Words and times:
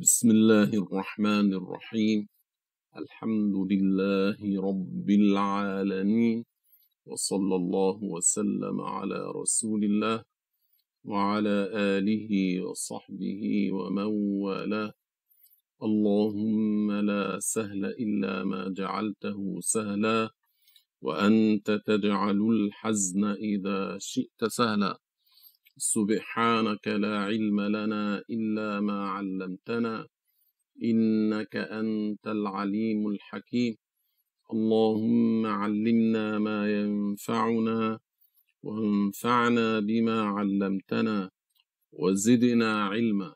بسم 0.00 0.30
الله 0.30 0.70
الرحمن 0.72 1.54
الرحيم. 1.54 2.28
الحمد 2.96 3.54
لله 3.72 4.40
رب 4.40 5.10
العالمين. 5.10 6.44
وصلى 7.06 7.56
الله 7.56 7.98
وسلم 8.02 8.80
على 8.80 9.32
رسول 9.36 9.84
الله 9.84 10.24
وعلى 11.04 11.68
آله 11.76 12.60
وصحبه 12.64 13.72
ومن 13.72 14.08
والاه. 14.44 14.92
اللهم 15.82 16.92
لا 16.92 17.38
سهل 17.38 17.84
إلا 17.84 18.44
ما 18.44 18.72
جعلته 18.72 19.60
سهلا. 19.60 20.30
وأنت 21.02 21.70
تجعل 21.70 22.40
الحزن 22.40 23.24
إذا 23.24 23.98
شئت 24.00 24.44
سهلا. 24.44 24.98
سبحانك 25.76 26.88
لا 26.88 27.18
علم 27.18 27.60
لنا 27.60 28.22
إلا 28.30 28.80
ما 28.80 29.08
علمتنا 29.08 30.06
إنك 30.84 31.56
أنت 31.56 32.26
العليم 32.26 33.08
الحكيم 33.08 33.76
اللهم 34.52 35.46
علمنا 35.46 36.38
ما 36.38 36.60
ينفعنا 36.80 37.98
وانفعنا 38.62 39.80
بما 39.80 40.22
علمتنا 40.22 41.30
وزدنا 41.92 42.84
علما 42.84 43.34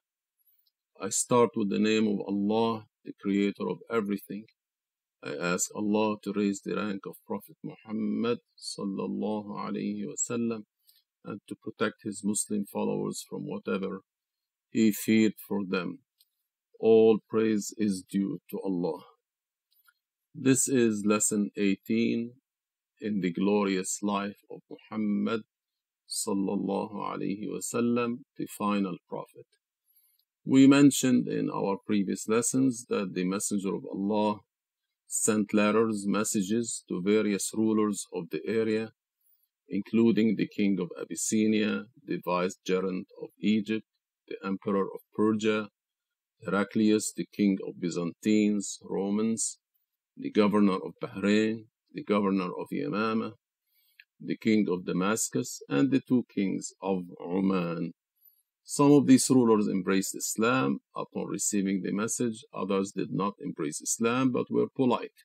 I 0.99 1.11
start 1.11 1.51
with 1.57 1.69
the 1.69 1.79
name 1.79 2.09
of 2.09 2.21
Allah, 2.27 2.87
the 3.05 3.13
creator 3.21 3.69
of 3.69 3.81
everything. 3.91 4.47
I 5.23 5.35
ask 5.53 5.71
Allah 5.75 6.17
to 6.23 6.33
raise 6.33 6.63
the 6.63 6.75
rank 6.75 7.05
of 7.05 7.17
Prophet 7.27 7.57
Muhammad 7.63 8.39
sallallahu 8.57 9.51
alayhi 9.67 10.07
wasallam 10.07 10.65
and 11.27 11.41
to 11.49 11.57
protect 11.57 12.03
his 12.05 12.23
Muslim 12.25 12.65
followers 12.65 13.25
from 13.29 13.43
whatever 13.47 14.01
he 14.71 14.93
feared 14.93 15.35
for 15.49 15.65
them. 15.65 15.99
All 16.79 17.19
praise 17.29 17.75
is 17.77 18.03
due 18.03 18.41
to 18.51 18.61
Allah. 18.61 19.03
This 20.35 20.69
is 20.69 21.05
lesson 21.07 21.51
18 21.57 22.33
in 23.01 23.21
the 23.21 23.33
glorious 23.33 23.99
life 24.03 24.41
of 24.51 24.61
Muhammad 24.71 25.43
sallallahu 26.09 26.95
alaihi 26.95 27.49
wasallam, 27.49 28.19
the 28.37 28.47
final 28.47 28.97
prophet. 29.09 29.47
We 30.45 30.67
mentioned 30.67 31.27
in 31.27 31.51
our 31.51 31.77
previous 31.85 32.29
lessons 32.29 32.87
that 32.89 33.15
the 33.15 33.25
Messenger 33.25 33.75
of 33.75 33.85
Allah 33.87 34.41
sent 35.09 35.53
letters, 35.53 36.05
messages 36.07 36.85
to 36.89 37.03
various 37.03 37.51
rulers 37.55 38.07
of 38.13 38.31
the 38.31 38.43
area, 38.47 38.93
including 39.69 40.37
the 40.37 40.49
king 40.49 40.79
of 40.81 40.91
Abyssinia, 41.01 41.87
the 42.05 42.19
vicegerent 42.25 43.07
of 43.23 43.31
Egypt, 43.41 43.87
the 44.29 44.37
emperor 44.45 44.85
of 44.85 45.01
Persia, 45.15 45.69
Heraclius, 46.45 47.13
the 47.13 47.27
king 47.33 47.59
of 47.67 47.81
Byzantines, 47.81 48.79
Romans, 48.83 49.59
the 50.17 50.31
governor 50.31 50.75
of 50.77 50.95
Bahrain, 51.03 51.67
the 51.93 52.05
governor 52.05 52.51
of 52.59 52.69
Yamama, 52.73 53.33
the 54.21 54.37
king 54.37 54.67
of 54.69 54.87
Damascus, 54.87 55.61
and 55.69 55.91
the 55.91 56.01
two 56.01 56.25
kings 56.35 56.73
of 56.81 57.05
Oman. 57.21 57.93
Some 58.65 58.93
of 58.93 59.07
these 59.07 59.31
rulers 59.31 59.69
embraced 59.69 60.17
Islam 60.17 60.81
upon 60.95 61.27
receiving 61.27 61.83
the 61.83 61.93
message, 61.93 62.45
others 62.53 62.93
did 62.93 63.13
not 63.13 63.35
embrace 63.41 63.81
Islam 63.81 64.33
but 64.33 64.51
were 64.51 64.69
polite. 64.69 65.23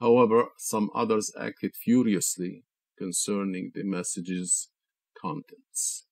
However, 0.00 0.48
some 0.58 0.90
others 0.94 1.32
acted 1.38 1.76
furiously 1.76 2.64
concerning 2.98 3.72
the 3.74 3.84
message's 3.84 4.68
contents. 5.20 6.06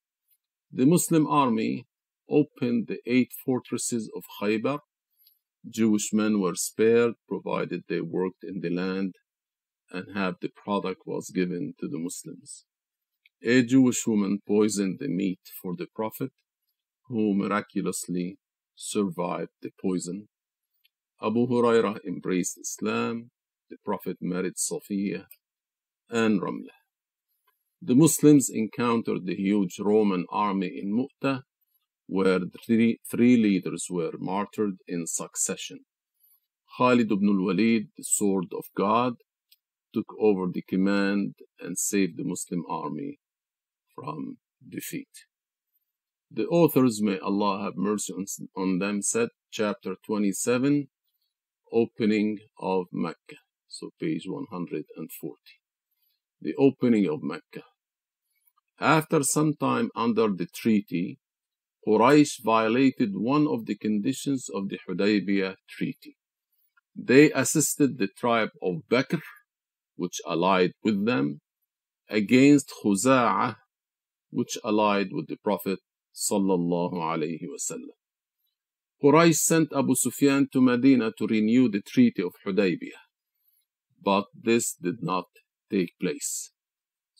The 0.70 0.86
Muslim 0.86 1.26
army 1.26 1.86
opened 2.28 2.86
the 2.88 3.00
eight 3.06 3.32
fortresses 3.44 4.10
of 4.16 4.24
Khaybar. 4.40 4.80
Jewish 5.68 6.12
men 6.12 6.40
were 6.40 6.54
spared 6.54 7.14
provided 7.28 7.82
they 7.88 8.00
worked 8.00 8.42
in 8.42 8.60
the 8.60 8.70
land 8.70 9.14
and 9.90 10.16
half 10.16 10.40
the 10.40 10.48
product 10.48 11.02
was 11.06 11.30
given 11.30 11.74
to 11.78 11.86
the 11.86 11.98
Muslims. 11.98 12.64
A 13.44 13.62
Jewish 13.62 14.06
woman 14.06 14.38
poisoned 14.46 14.98
the 14.98 15.08
meat 15.08 15.40
for 15.60 15.74
the 15.76 15.86
Prophet, 15.94 16.32
who 17.08 17.34
miraculously 17.34 18.38
survived 18.74 19.50
the 19.60 19.70
poison. 19.80 20.28
Abu 21.20 21.46
Hurairah 21.46 21.98
embraced 22.06 22.58
Islam. 22.58 23.30
The 23.68 23.76
Prophet 23.84 24.18
married 24.20 24.56
Safiya 24.56 25.26
and 26.10 26.40
Ramlah. 26.40 26.81
The 27.84 27.96
Muslims 27.96 28.48
encountered 28.48 29.26
the 29.26 29.34
huge 29.34 29.80
Roman 29.80 30.24
army 30.30 30.68
in 30.80 30.92
Mu'tah, 30.92 31.42
where 32.06 32.38
three, 32.64 33.00
three 33.10 33.36
leaders 33.36 33.88
were 33.90 34.12
martyred 34.20 34.76
in 34.86 35.08
succession. 35.08 35.80
Khalid 36.78 37.10
ibn 37.10 37.28
al-Walid, 37.28 37.88
the 37.96 38.04
sword 38.04 38.52
of 38.56 38.66
God, 38.76 39.14
took 39.92 40.14
over 40.20 40.46
the 40.46 40.62
command 40.62 41.34
and 41.58 41.76
saved 41.76 42.18
the 42.18 42.24
Muslim 42.24 42.62
army 42.68 43.18
from 43.96 44.36
defeat. 44.66 45.26
The 46.30 46.46
authors, 46.46 47.02
may 47.02 47.18
Allah 47.18 47.64
have 47.64 47.76
mercy 47.76 48.14
on 48.56 48.78
them, 48.78 49.02
said, 49.02 49.30
chapter 49.50 49.96
27, 50.06 50.86
opening 51.72 52.38
of 52.60 52.86
Mecca. 52.92 53.38
So 53.66 53.90
page 54.00 54.22
140. 54.28 55.36
The 56.40 56.54
opening 56.54 57.08
of 57.08 57.24
Mecca. 57.24 57.64
After 58.82 59.22
some 59.22 59.54
time 59.54 59.90
under 59.94 60.26
the 60.26 60.46
treaty, 60.46 61.20
Quraysh 61.86 62.42
violated 62.42 63.12
one 63.14 63.46
of 63.46 63.66
the 63.66 63.76
conditions 63.76 64.48
of 64.52 64.70
the 64.70 64.78
Hudaybiyah 64.88 65.54
treaty. 65.68 66.16
They 66.96 67.30
assisted 67.30 67.98
the 67.98 68.08
tribe 68.08 68.50
of 68.60 68.82
Bakr, 68.90 69.22
which 69.94 70.20
allied 70.26 70.72
with 70.82 71.06
them, 71.06 71.42
against 72.08 72.72
Khuza'ah, 72.82 73.54
which 74.30 74.58
allied 74.64 75.10
with 75.12 75.28
the 75.28 75.36
Prophet 75.36 75.78
sallallahu 76.12 76.94
alaihi 76.94 77.46
wasallam. 77.54 77.94
Quraysh 79.00 79.36
sent 79.36 79.72
Abu 79.72 79.94
Sufyan 79.94 80.48
to 80.52 80.60
Medina 80.60 81.12
to 81.18 81.28
renew 81.28 81.68
the 81.68 81.82
treaty 81.82 82.22
of 82.22 82.32
Hudaybiyah, 82.44 83.04
but 84.02 84.24
this 84.34 84.74
did 84.74 85.04
not 85.04 85.26
take 85.70 85.92
place. 86.00 86.50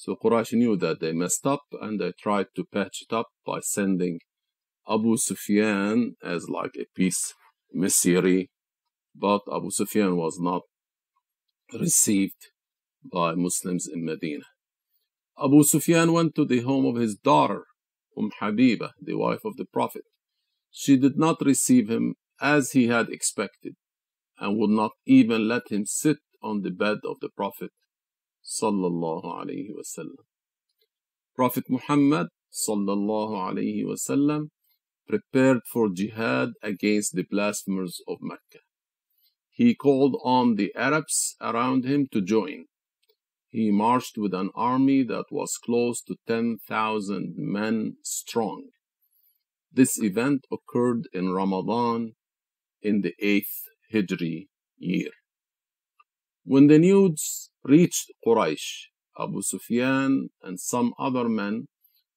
So 0.05 0.17
Quraysh 0.17 0.55
knew 0.55 0.77
that 0.79 0.99
they 0.99 1.13
messed 1.13 1.47
up 1.47 1.63
and 1.81 2.01
they 2.01 2.11
tried 2.11 2.47
to 2.57 2.65
patch 2.65 3.03
it 3.03 3.15
up 3.15 3.29
by 3.47 3.61
sending 3.61 4.19
Abu 4.89 5.17
Sufyan 5.17 6.17
as 6.25 6.49
like 6.49 6.73
a 6.77 6.87
peace 6.97 7.35
emissary, 7.73 8.51
but 9.15 9.43
Abu 9.49 9.71
Sufyan 9.71 10.17
was 10.17 10.41
not 10.41 10.63
received 11.73 12.49
by 13.05 13.37
Muslims 13.37 13.87
in 13.87 14.05
Medina. 14.05 14.47
Abu 15.41 15.63
Sufyan 15.63 16.13
went 16.13 16.35
to 16.35 16.45
the 16.45 16.63
home 16.63 16.85
of 16.85 17.01
his 17.01 17.15
daughter, 17.15 17.63
Umm 18.19 18.33
Habiba, 18.41 18.91
the 19.01 19.15
wife 19.15 19.45
of 19.45 19.57
the 19.57 19.67
Prophet. 19.73 20.03
She 20.73 20.97
did 20.97 21.17
not 21.17 21.37
receive 21.43 21.89
him 21.89 22.17
as 22.41 22.73
he 22.73 22.89
had 22.89 23.09
expected 23.09 23.75
and 24.37 24.59
would 24.59 24.71
not 24.71 24.91
even 25.07 25.47
let 25.47 25.71
him 25.71 25.87
sit 25.87 26.17
on 26.43 26.63
the 26.63 26.73
bed 26.73 26.99
of 27.05 27.21
the 27.21 27.29
Prophet 27.29 27.71
sallallahu 28.45 29.25
alaihi 29.25 29.71
wasallam. 29.79 30.25
Prophet 31.35 31.65
Muhammad 31.69 32.29
sallallahu 32.53 33.35
alaihi 33.49 33.85
wasallam 33.85 34.49
prepared 35.09 35.61
for 35.71 35.89
jihad 35.89 36.51
against 36.63 37.15
the 37.15 37.25
blasphemers 37.31 38.01
of 38.07 38.19
Mecca. 38.21 38.61
He 39.51 39.75
called 39.75 40.17
on 40.25 40.57
the 40.57 40.73
Arabs 40.75 41.37
around 41.41 41.85
him 41.85 42.07
to 42.13 42.21
join. 42.21 42.67
He 43.49 43.71
marched 43.71 44.17
with 44.17 44.33
an 44.33 44.51
army 44.55 45.03
that 45.05 45.27
was 45.31 45.59
close 45.63 46.01
to 46.03 46.17
10,000 46.27 47.35
men 47.37 47.97
strong. 48.03 48.69
This 49.71 50.03
event 50.03 50.47
occurred 50.51 51.07
in 51.13 51.33
Ramadan 51.33 52.13
in 52.81 53.03
the 53.03 53.15
8th 53.23 53.69
Hijri 53.93 54.49
year. 54.79 55.11
When 56.45 56.67
the 56.67 56.79
news 56.79 57.51
reached 57.65 58.13
Quraysh, 58.27 58.87
Abu 59.19 59.43
Sufyan 59.43 60.31
and 60.43 60.59
some 60.59 60.95
other 60.99 61.29
men 61.29 61.67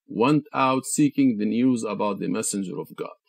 went 0.07 0.45
out 0.53 0.85
seeking 0.85 1.37
the 1.37 1.45
news 1.45 1.83
about 1.83 2.19
the 2.19 2.27
Messenger 2.27 2.79
of 2.79 2.95
God. 2.95 3.19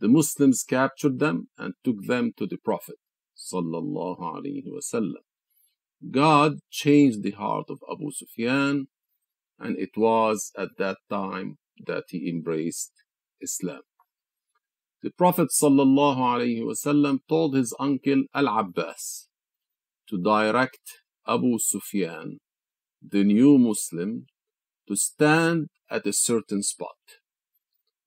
The 0.00 0.08
Muslims 0.08 0.62
captured 0.62 1.18
them 1.18 1.48
and 1.56 1.74
took 1.84 2.06
them 2.06 2.32
to 2.36 2.46
the 2.46 2.58
Prophet. 2.58 2.96
God 6.10 6.52
changed 6.70 7.22
the 7.22 7.30
heart 7.32 7.66
of 7.68 7.78
Abu 7.90 8.10
Sufyan, 8.12 8.86
and 9.58 9.78
it 9.78 9.90
was 9.96 10.52
at 10.56 10.68
that 10.78 10.98
time 11.10 11.58
that 11.86 12.04
he 12.08 12.28
embraced 12.28 12.92
Islam. 13.40 13.80
The 15.02 15.10
Prophet 15.10 15.48
ﷺ 15.50 17.18
told 17.28 17.54
his 17.54 17.74
uncle 17.78 18.24
Al 18.34 18.48
Abbas 18.48 19.28
to 20.08 20.20
direct 20.20 21.02
Abu 21.28 21.58
Sufyan, 21.58 22.38
the 23.06 23.22
new 23.22 23.58
Muslim, 23.58 24.26
to 24.88 24.96
stand 24.96 25.66
at 25.90 26.06
a 26.06 26.12
certain 26.12 26.62
spot. 26.62 26.96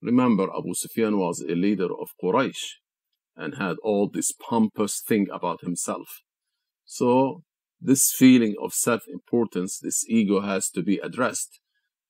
Remember, 0.02 0.44
Abu 0.44 0.74
Sufyan 0.74 1.16
was 1.18 1.40
a 1.40 1.54
leader 1.54 1.88
of 1.92 2.08
Quraysh 2.22 2.80
and 3.36 3.54
had 3.54 3.76
all 3.82 4.10
this 4.12 4.32
pompous 4.32 5.00
thing 5.00 5.28
about 5.32 5.60
himself. 5.60 6.08
So 6.84 7.42
this 7.80 8.12
feeling 8.12 8.54
of 8.62 8.72
self-importance, 8.72 9.78
this 9.78 10.04
ego 10.08 10.40
has 10.40 10.68
to 10.70 10.82
be 10.82 10.98
addressed 10.98 11.60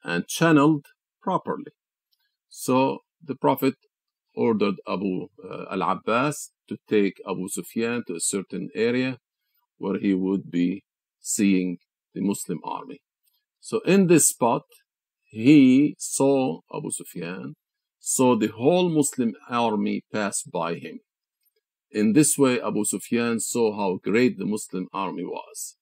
and 0.02 0.26
channeled 0.26 0.86
properly. 1.20 1.72
So 2.48 2.98
the 3.22 3.36
Prophet 3.36 3.74
ordered 4.34 4.76
Abu 4.88 5.28
uh, 5.44 5.64
al-Abbas 5.70 6.50
to 6.68 6.76
take 6.88 7.20
Abu 7.28 7.48
Sufyan 7.48 8.02
to 8.06 8.14
a 8.14 8.20
certain 8.20 8.70
area 8.74 9.18
where 9.76 9.98
he 9.98 10.14
would 10.14 10.50
be 10.50 10.82
seeing 11.22 11.78
the 12.14 12.20
Muslim 12.20 12.58
army. 12.64 13.00
So 13.60 13.80
in 13.86 14.08
this 14.08 14.28
spot, 14.28 14.64
he 15.24 15.94
saw 15.98 16.60
Abu 16.74 16.90
Sufyan, 16.90 17.54
saw 17.98 18.36
the 18.36 18.48
whole 18.48 18.90
Muslim 18.90 19.32
army 19.48 20.02
pass 20.12 20.42
by 20.42 20.74
him. 20.74 20.98
In 21.90 22.12
this 22.12 22.36
way, 22.36 22.60
Abu 22.60 22.84
Sufyan 22.84 23.38
saw 23.38 23.76
how 23.76 23.98
great 24.02 24.36
the 24.38 24.44
Muslim 24.44 24.88
army 24.92 25.24
was. 25.24 25.76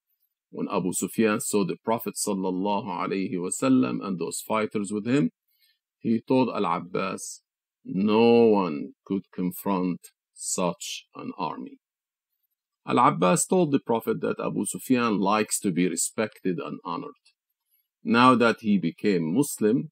When 0.50 0.68
Abu 0.70 0.92
Sufyan 0.92 1.40
saw 1.40 1.64
the 1.64 1.76
Prophet 1.84 2.14
wasallam 2.26 4.04
and 4.04 4.18
those 4.18 4.42
fighters 4.46 4.92
with 4.92 5.06
him, 5.06 5.30
he 5.98 6.20
told 6.26 6.50
Al-Abbas, 6.50 7.42
no 7.84 8.44
one 8.44 8.92
could 9.04 9.30
confront 9.32 10.00
such 10.34 11.06
an 11.14 11.32
army. 11.38 11.78
Al-Abbas 12.90 13.46
told 13.46 13.70
the 13.70 13.78
Prophet 13.78 14.20
that 14.20 14.40
Abu 14.44 14.66
Sufyan 14.66 15.20
likes 15.20 15.60
to 15.60 15.70
be 15.70 15.88
respected 15.88 16.58
and 16.58 16.80
honored. 16.84 17.22
Now 18.02 18.34
that 18.34 18.56
he 18.60 18.78
became 18.78 19.32
Muslim, 19.32 19.90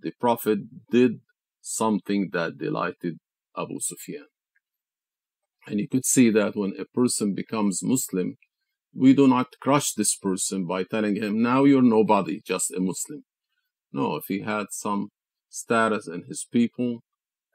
the 0.00 0.10
Prophet 0.18 0.58
did 0.90 1.20
something 1.60 2.30
that 2.32 2.58
delighted 2.58 3.18
Abu 3.56 3.78
Sufyan. 3.78 4.26
And 5.68 5.78
you 5.78 5.88
could 5.88 6.04
see 6.04 6.28
that 6.30 6.56
when 6.56 6.74
a 6.76 6.84
person 6.84 7.34
becomes 7.34 7.84
Muslim, 7.84 8.36
we 8.92 9.14
do 9.14 9.28
not 9.28 9.60
crush 9.60 9.92
this 9.92 10.16
person 10.16 10.66
by 10.66 10.82
telling 10.82 11.14
him, 11.14 11.40
now 11.40 11.62
you're 11.62 11.82
nobody, 11.82 12.40
just 12.44 12.72
a 12.72 12.80
Muslim. 12.80 13.22
No, 13.92 14.16
if 14.16 14.24
he 14.26 14.40
had 14.40 14.66
some 14.70 15.10
status 15.48 16.08
in 16.08 16.24
his 16.28 16.46
people 16.50 17.04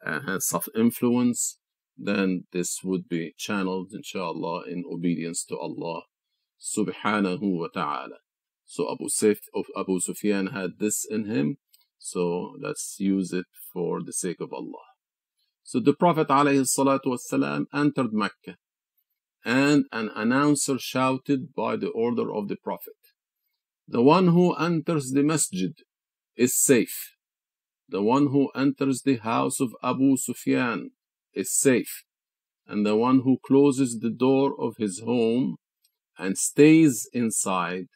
and 0.06 0.28
had 0.28 0.42
some 0.42 0.62
influence, 0.74 1.59
then 1.99 2.45
this 2.53 2.81
would 2.83 3.09
be 3.09 3.35
channeled, 3.37 3.91
inshallah, 3.93 4.65
in 4.69 4.85
obedience 4.91 5.45
to 5.45 5.57
Allah 5.57 6.03
subhanahu 6.61 7.59
wa 7.59 7.69
ta'ala. 7.73 8.19
So 8.65 8.91
Abu, 8.91 9.09
Sif, 9.09 9.41
Abu 9.77 10.01
Sufyan 10.01 10.49
had 10.49 10.79
this 10.79 11.05
in 11.09 11.27
him, 11.27 11.59
so 11.99 12.57
let's 12.61 12.97
use 12.99 13.33
it 13.33 13.47
for 13.73 14.03
the 14.03 14.13
sake 14.13 14.41
of 14.41 14.53
Allah. 14.53 14.87
So 15.63 15.81
the 15.81 15.95
Prophet 15.95 16.29
والسلام, 16.29 17.67
entered 17.73 18.13
Mecca, 18.13 18.57
and 19.45 19.85
an 19.93 20.11
announcer 20.15 20.79
shouted 20.79 21.55
by 21.55 21.77
the 21.77 21.89
order 21.89 22.35
of 22.35 22.49
the 22.49 22.57
Prophet, 22.57 22.95
The 23.87 24.03
one 24.03 24.29
who 24.29 24.55
enters 24.55 25.11
the 25.11 25.23
masjid 25.23 25.75
is 26.37 26.59
safe. 26.59 27.13
The 27.89 28.03
one 28.03 28.29
who 28.29 28.49
enters 28.57 29.03
the 29.03 29.17
house 29.17 29.61
of 29.61 29.75
Abu 29.83 30.17
Sufyan 30.17 30.91
is 31.34 31.52
safe. 31.52 32.04
And 32.68 32.86
the 32.86 32.96
one 32.96 33.22
who 33.22 33.40
closes 33.46 34.00
the 34.00 34.12
door 34.12 34.54
of 34.60 34.76
his 34.78 35.00
home 35.00 35.56
and 36.18 36.38
stays 36.38 37.08
inside 37.14 37.88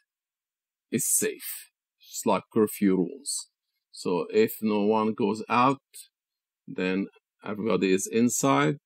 is 0.90 1.08
safe. 1.08 1.70
It's 2.00 2.24
like 2.26 2.42
curfew 2.52 2.96
rules. 2.96 3.48
So 3.92 4.26
if 4.32 4.54
no 4.60 4.82
one 4.82 5.14
goes 5.14 5.44
out, 5.48 5.78
then 6.66 7.06
everybody 7.44 7.92
is 7.92 8.08
inside, 8.10 8.76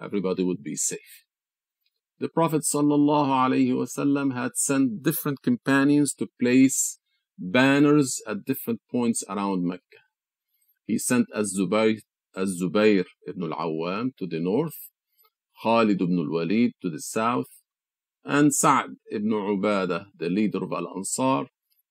everybody 0.00 0.44
would 0.44 0.62
be 0.62 0.76
safe. 0.76 1.24
The 2.18 2.28
Prophet 2.28 2.62
ﷺ 2.62 4.34
had 4.34 4.52
sent 4.54 5.02
different 5.02 5.42
companions 5.42 6.14
to 6.14 6.28
place 6.40 6.98
banners 7.38 8.22
at 8.26 8.44
different 8.44 8.80
points 8.90 9.24
around 9.28 9.66
Mecca. 9.66 10.02
He 10.86 10.98
sent 10.98 11.26
Az-Zubayr, 11.34 12.00
Az-Zubayr 12.36 13.04
ibn 13.26 13.52
al-Awwam 13.52 14.16
to 14.18 14.26
the 14.26 14.40
north, 14.40 14.90
Khalid 15.62 16.00
ibn 16.02 16.18
al-Walid 16.18 16.72
to 16.82 16.90
the 16.90 17.00
south, 17.00 17.50
and 18.24 18.54
Sa'd 18.54 18.96
ibn 19.10 19.30
Ubadah, 19.30 20.06
the 20.16 20.28
leader 20.28 20.64
of 20.64 20.72
Al-Ansar, 20.72 21.46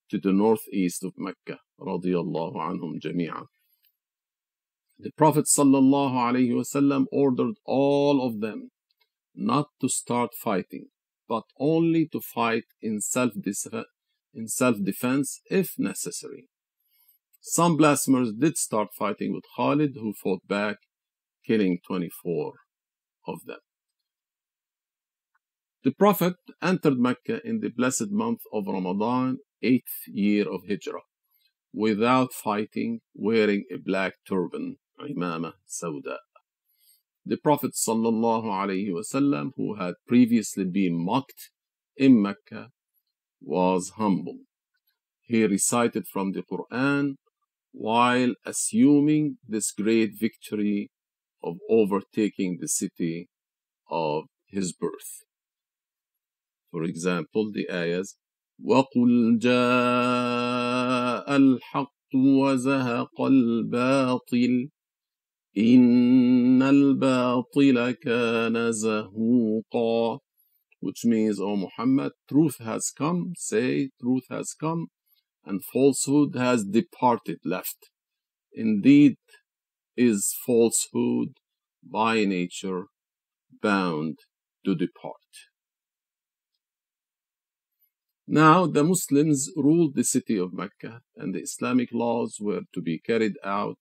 to 0.09 0.19
the 0.19 0.33
northeast 0.33 1.03
of 1.03 1.13
Mecca, 1.17 1.59
radiyallahu 1.79 2.55
anhum 2.55 2.99
jami'an. 2.99 3.45
The 4.99 5.11
Prophet 5.11 5.45
ﷺ 5.45 7.05
ordered 7.11 7.55
all 7.65 8.25
of 8.25 8.41
them 8.41 8.69
not 9.35 9.67
to 9.81 9.89
start 9.89 10.31
fighting, 10.33 10.87
but 11.27 11.43
only 11.59 12.07
to 12.09 12.21
fight 12.21 12.65
in 12.81 13.01
self-defense 13.01 13.85
in 14.33 14.47
self-defense 14.47 15.41
if 15.49 15.73
necessary. 15.77 16.47
Some 17.42 17.76
blasphemers 17.76 18.32
did 18.32 18.58
start 18.58 18.88
fighting 18.92 19.32
with 19.32 19.44
Khalid, 19.56 19.92
who 19.94 20.12
fought 20.12 20.46
back, 20.46 20.76
killing 21.46 21.78
24 21.86 22.52
of 23.26 23.44
them. 23.46 23.60
The 25.82 25.92
Prophet 25.92 26.34
entered 26.60 26.98
Mecca 26.98 27.40
in 27.46 27.60
the 27.60 27.70
blessed 27.70 28.10
month 28.10 28.40
of 28.52 28.66
Ramadan, 28.66 29.38
eighth 29.62 30.02
year 30.06 30.46
of 30.46 30.62
Hijrah, 30.68 31.06
without 31.72 32.32
fighting, 32.32 33.00
wearing 33.14 33.64
a 33.72 33.78
black 33.78 34.14
turban, 34.28 34.76
imama 35.00 35.54
sauda. 35.66 36.18
The 37.24 37.38
Prophet 37.38 37.72
وسلم, 37.72 39.52
who 39.56 39.76
had 39.76 39.94
previously 40.06 40.64
been 40.64 41.02
mocked 41.02 41.50
in 41.96 42.20
Mecca, 42.20 42.70
was 43.40 43.92
humble. 43.96 44.40
He 45.22 45.44
recited 45.44 46.06
from 46.06 46.32
the 46.32 46.42
Quran 46.42 47.14
while 47.72 48.34
assuming 48.44 49.38
this 49.46 49.70
great 49.70 50.12
victory 50.18 50.90
of 51.42 51.56
overtaking 51.70 52.58
the 52.60 52.68
city 52.68 53.28
of 53.90 54.24
his 54.46 54.72
birth. 54.72 55.24
For 56.70 56.82
example, 56.84 57.50
the 57.52 57.70
ayahs, 57.70 58.16
وَقُلْ 58.60 59.38
جَاءَ 59.38 61.26
الْحَقُّ 61.28 62.14
وَزَهَقَ 62.14 63.20
الْبَاطِلُ 63.20 64.68
إِنَّ 65.56 66.62
الْبَاطِلَ 66.62 67.94
كَانَ 68.04 68.72
زَهُوقًا 68.72 70.18
Which 70.80 71.04
means, 71.04 71.40
O 71.40 71.56
Muhammad, 71.56 72.12
truth 72.28 72.58
has 72.58 72.90
come, 72.96 73.32
say, 73.36 73.90
truth 74.00 74.24
has 74.30 74.54
come, 74.54 74.88
and 75.45 75.63
falsehood 75.63 76.35
has 76.35 76.63
departed, 76.63 77.39
left. 77.43 77.89
Indeed, 78.53 79.17
is 79.95 80.35
falsehood 80.45 81.33
by 81.83 82.25
nature 82.25 82.85
bound 83.61 84.19
to 84.65 84.75
depart. 84.75 85.15
Now, 88.25 88.67
the 88.67 88.83
Muslims 88.83 89.49
ruled 89.55 89.95
the 89.95 90.03
city 90.03 90.37
of 90.37 90.53
Mecca, 90.53 91.01
and 91.17 91.35
the 91.35 91.41
Islamic 91.41 91.89
laws 91.91 92.37
were 92.39 92.61
to 92.73 92.81
be 92.81 92.99
carried 92.99 93.33
out 93.43 93.77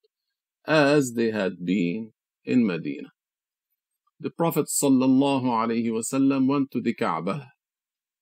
as 0.66 1.12
they 1.12 1.30
had 1.30 1.64
been 1.64 2.12
in 2.44 2.66
Medina. 2.66 3.10
The 4.18 4.30
Prophet 4.30 4.66
ﷺ 4.66 6.46
went 6.48 6.70
to 6.72 6.80
the 6.80 6.94
Kaaba, 6.94 7.48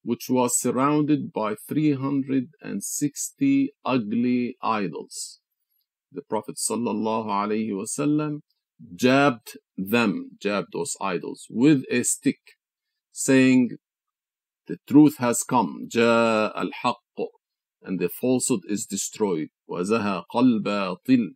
which 0.03 0.29
was 0.29 0.59
surrounded 0.59 1.33
by 1.33 1.55
360 1.67 3.73
ugly 3.83 4.55
idols. 4.61 5.39
The 6.11 6.21
Prophet 6.21 6.55
ﷺ 6.55 8.39
jabbed 8.95 9.57
them, 9.77 10.31
jabbed 10.39 10.69
those 10.73 10.95
idols, 11.01 11.47
with 11.49 11.83
a 11.89 12.03
stick, 12.03 12.39
saying, 13.11 13.77
The 14.67 14.77
truth 14.87 15.17
has 15.17 15.43
come, 15.43 15.87
جاء 15.91 16.55
الحق, 16.55 17.27
and 17.81 17.99
the 17.99 18.09
falsehood 18.09 18.61
is 18.67 18.85
destroyed. 18.85 19.49
وزهق 19.69 20.35
الباطل 20.35 21.33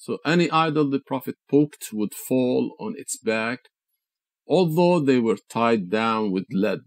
so 0.00 0.16
any 0.24 0.50
idol 0.50 0.88
the 0.88 0.98
Prophet 0.98 1.36
poked 1.46 1.92
would 1.92 2.14
fall 2.14 2.74
on 2.80 2.94
its 2.96 3.18
back, 3.18 3.68
although 4.46 4.98
they 4.98 5.18
were 5.18 5.36
tied 5.50 5.90
down 5.90 6.32
with 6.32 6.46
lead. 6.50 6.86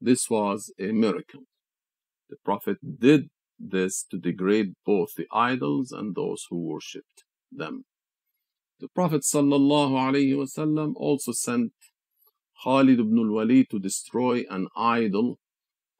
This 0.00 0.28
was 0.28 0.72
a 0.78 0.92
miracle. 0.92 1.42
The 2.28 2.36
Prophet 2.44 2.78
did 2.98 3.28
this 3.58 4.04
to 4.10 4.18
degrade 4.18 4.72
both 4.84 5.14
the 5.16 5.26
idols 5.32 5.92
and 5.92 6.14
those 6.14 6.46
who 6.50 6.56
worshipped 6.56 7.24
them. 7.50 7.84
The 8.80 8.88
Prophet 8.88 9.22
ﷺ 9.22 10.92
also 10.96 11.32
sent 11.32 11.72
Khalid 12.64 12.98
ibn 12.98 13.18
al-Walid 13.18 13.70
to 13.70 13.78
destroy 13.78 14.44
an 14.50 14.66
idol 14.76 15.38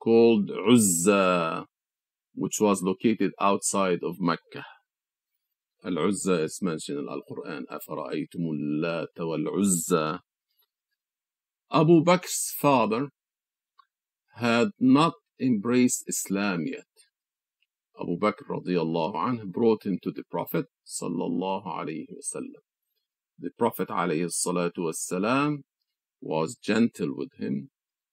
called 0.01 0.51
Uzza, 0.51 1.67
which 2.35 2.61
was 2.61 2.83
located 2.83 3.33
outside 3.41 4.01
of 4.03 4.17
Mecca. 4.19 4.65
Al-Uzza 5.85 6.43
is 6.43 6.59
mentioned 6.61 6.99
in 6.99 7.09
Al-Quran. 7.09 7.63
أَفَرَأَيْتُمُ 7.71 8.43
اللَّاتَ 8.57 9.17
وَالْعُزَّى 9.19 10.21
Abu 11.73 12.05
Bakr's 12.05 12.55
father 12.59 13.09
had 14.38 14.70
not 14.80 15.14
embraced 15.40 16.04
Islam 16.08 16.66
yet. 16.66 16.86
Abu 18.00 18.18
Bakr 18.18 18.46
radiallahu 18.50 19.16
anh 19.16 19.52
brought 19.52 19.86
him 19.86 19.98
to 20.04 20.12
the 20.12 20.24
Prophet 20.30 20.66
sallallahu 20.86 21.66
alayhi 21.66 22.08
wasallam. 22.18 22.64
The 23.40 23.52
Prophet 23.58 23.90
alayhi 23.90 24.32
salatu 24.32 24.80
wasalam 24.90 25.62
was 26.22 26.56
gentle 26.56 27.16
with 27.16 27.34
him 27.40 27.70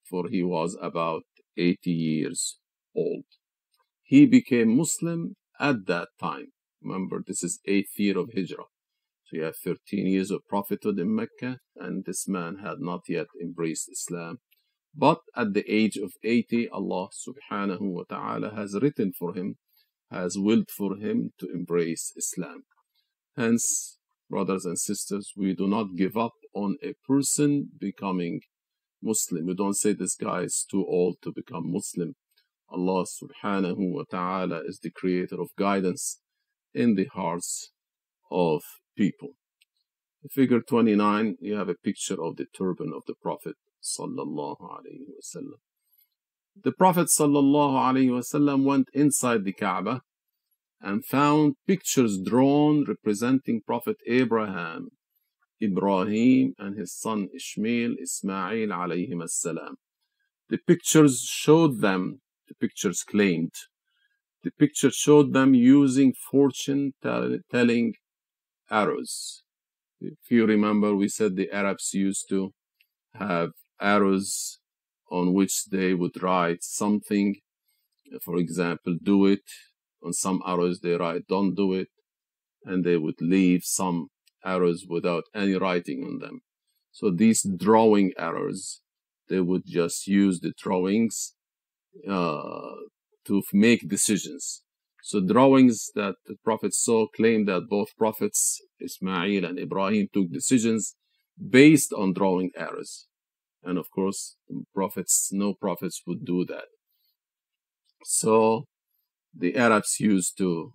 for 0.08 0.28
he 0.28 0.42
was 0.42 0.76
about 0.80 1.24
80 1.56 1.90
years 1.90 2.58
old. 2.94 3.24
He 4.02 4.26
became 4.26 4.76
Muslim 4.76 5.36
at 5.58 5.86
that 5.86 6.08
time. 6.20 6.48
Remember, 6.82 7.22
this 7.26 7.42
is 7.42 7.60
eighth 7.66 7.98
year 7.98 8.18
of 8.18 8.30
Hijrah. 8.34 8.70
So 9.24 9.36
you 9.38 9.42
have 9.44 9.56
13 9.56 10.06
years 10.06 10.30
of 10.30 10.46
prophethood 10.46 10.98
in 10.98 11.14
Mecca, 11.14 11.58
and 11.76 12.04
this 12.04 12.28
man 12.28 12.58
had 12.62 12.80
not 12.80 13.02
yet 13.08 13.26
embraced 13.42 13.88
Islam. 13.90 14.38
But 14.96 15.20
at 15.36 15.54
the 15.54 15.64
age 15.68 15.96
of 15.96 16.12
80, 16.22 16.68
Allah 16.68 17.08
subhanahu 17.08 17.80
wa 17.80 18.04
ta'ala 18.08 18.54
has 18.54 18.78
written 18.80 19.12
for 19.12 19.34
him, 19.34 19.56
has 20.10 20.36
willed 20.38 20.70
for 20.70 20.96
him 20.96 21.32
to 21.40 21.48
embrace 21.52 22.12
Islam. 22.16 22.62
Hence, 23.36 23.98
brothers 24.30 24.64
and 24.64 24.78
sisters, 24.78 25.32
we 25.36 25.54
do 25.54 25.66
not 25.66 25.96
give 25.96 26.16
up 26.16 26.34
on 26.54 26.76
a 26.82 26.94
person 27.08 27.70
becoming 27.78 28.40
Muslim. 29.02 29.46
We 29.46 29.54
don't 29.54 29.76
say 29.76 29.92
this 29.92 30.14
guy 30.14 30.42
is 30.42 30.64
too 30.70 30.86
old 30.86 31.16
to 31.22 31.32
become 31.32 31.72
Muslim. 31.72 32.14
Allah 32.70 33.04
subhanahu 33.04 33.92
wa 33.92 34.04
ta'ala 34.08 34.62
is 34.64 34.78
the 34.80 34.90
creator 34.90 35.40
of 35.40 35.48
guidance 35.58 36.20
in 36.72 36.94
the 36.94 37.08
hearts 37.12 37.72
of 38.30 38.62
people. 38.96 39.30
Figure 40.30 40.60
29, 40.60 41.36
you 41.40 41.54
have 41.54 41.68
a 41.68 41.74
picture 41.74 42.22
of 42.22 42.36
the 42.36 42.46
turban 42.56 42.92
of 42.94 43.02
the 43.06 43.14
Prophet 43.20 43.56
sallallahu 43.84 44.60
alaihi 44.60 45.12
wasallam. 45.18 45.60
The 46.62 46.72
Prophet 46.72 47.08
sallallahu 47.08 47.76
alaihi 47.88 48.10
wasallam 48.10 48.64
went 48.64 48.88
inside 48.92 49.44
the 49.44 49.52
Kaaba 49.52 50.02
and 50.80 51.04
found 51.04 51.54
pictures 51.66 52.18
drawn 52.18 52.84
representing 52.86 53.60
Prophet 53.60 53.96
Abraham, 54.06 54.88
Ibrahim, 55.62 56.54
and 56.58 56.78
his 56.78 56.94
son 56.94 57.28
Ishmael, 57.34 57.94
Ismail 58.00 58.68
alayhim. 58.68 59.22
The 60.48 60.58
pictures 60.58 61.20
showed 61.22 61.80
them, 61.80 62.20
the 62.48 62.54
pictures 62.54 63.02
claimed, 63.02 63.52
the 64.42 64.50
picture 64.50 64.90
showed 64.90 65.32
them 65.32 65.54
using 65.54 66.12
fortune 66.30 66.92
telling 67.02 67.94
arrows. 68.70 69.42
If 70.00 70.30
you 70.30 70.44
remember, 70.44 70.94
we 70.94 71.08
said 71.08 71.34
the 71.34 71.50
Arabs 71.50 71.94
used 71.94 72.28
to 72.28 72.52
have 73.14 73.52
arrows 73.80 74.58
on 75.10 75.32
which 75.32 75.66
they 75.70 75.94
would 75.94 76.22
write 76.22 76.62
something. 76.62 77.36
For 78.22 78.36
example, 78.36 78.96
do 79.02 79.26
it. 79.26 79.42
On 80.02 80.12
some 80.12 80.42
arrows, 80.46 80.80
they 80.80 80.92
write, 80.92 81.26
don't 81.28 81.54
do 81.54 81.72
it. 81.72 81.88
And 82.64 82.84
they 82.84 82.96
would 82.96 83.20
leave 83.20 83.62
some 83.64 84.08
arrows 84.44 84.84
without 84.88 85.24
any 85.34 85.54
writing 85.54 86.04
on 86.04 86.18
them. 86.18 86.40
So 86.92 87.10
these 87.10 87.42
drawing 87.42 88.12
arrows, 88.18 88.80
they 89.28 89.40
would 89.40 89.62
just 89.66 90.06
use 90.06 90.40
the 90.40 90.52
drawings 90.56 91.34
uh, 92.08 92.74
to 93.26 93.42
make 93.52 93.88
decisions. 93.88 94.62
So 95.02 95.20
drawings 95.20 95.90
that 95.94 96.14
the 96.26 96.36
Prophet 96.42 96.74
saw 96.74 97.06
claim 97.14 97.44
that 97.46 97.68
both 97.68 97.88
prophets, 97.98 98.60
Ismail 98.80 99.44
and 99.44 99.58
Ibrahim, 99.58 100.08
took 100.12 100.30
decisions 100.30 100.94
based 101.36 101.92
on 101.92 102.14
drawing 102.14 102.52
arrows. 102.56 103.06
And 103.64 103.78
of 103.78 103.90
course, 103.90 104.36
prophets, 104.74 105.30
no 105.32 105.54
prophets 105.54 106.02
would 106.06 106.24
do 106.24 106.44
that. 106.46 106.66
So 108.04 108.64
the 109.34 109.56
Arabs 109.56 109.96
used 109.98 110.36
to 110.38 110.72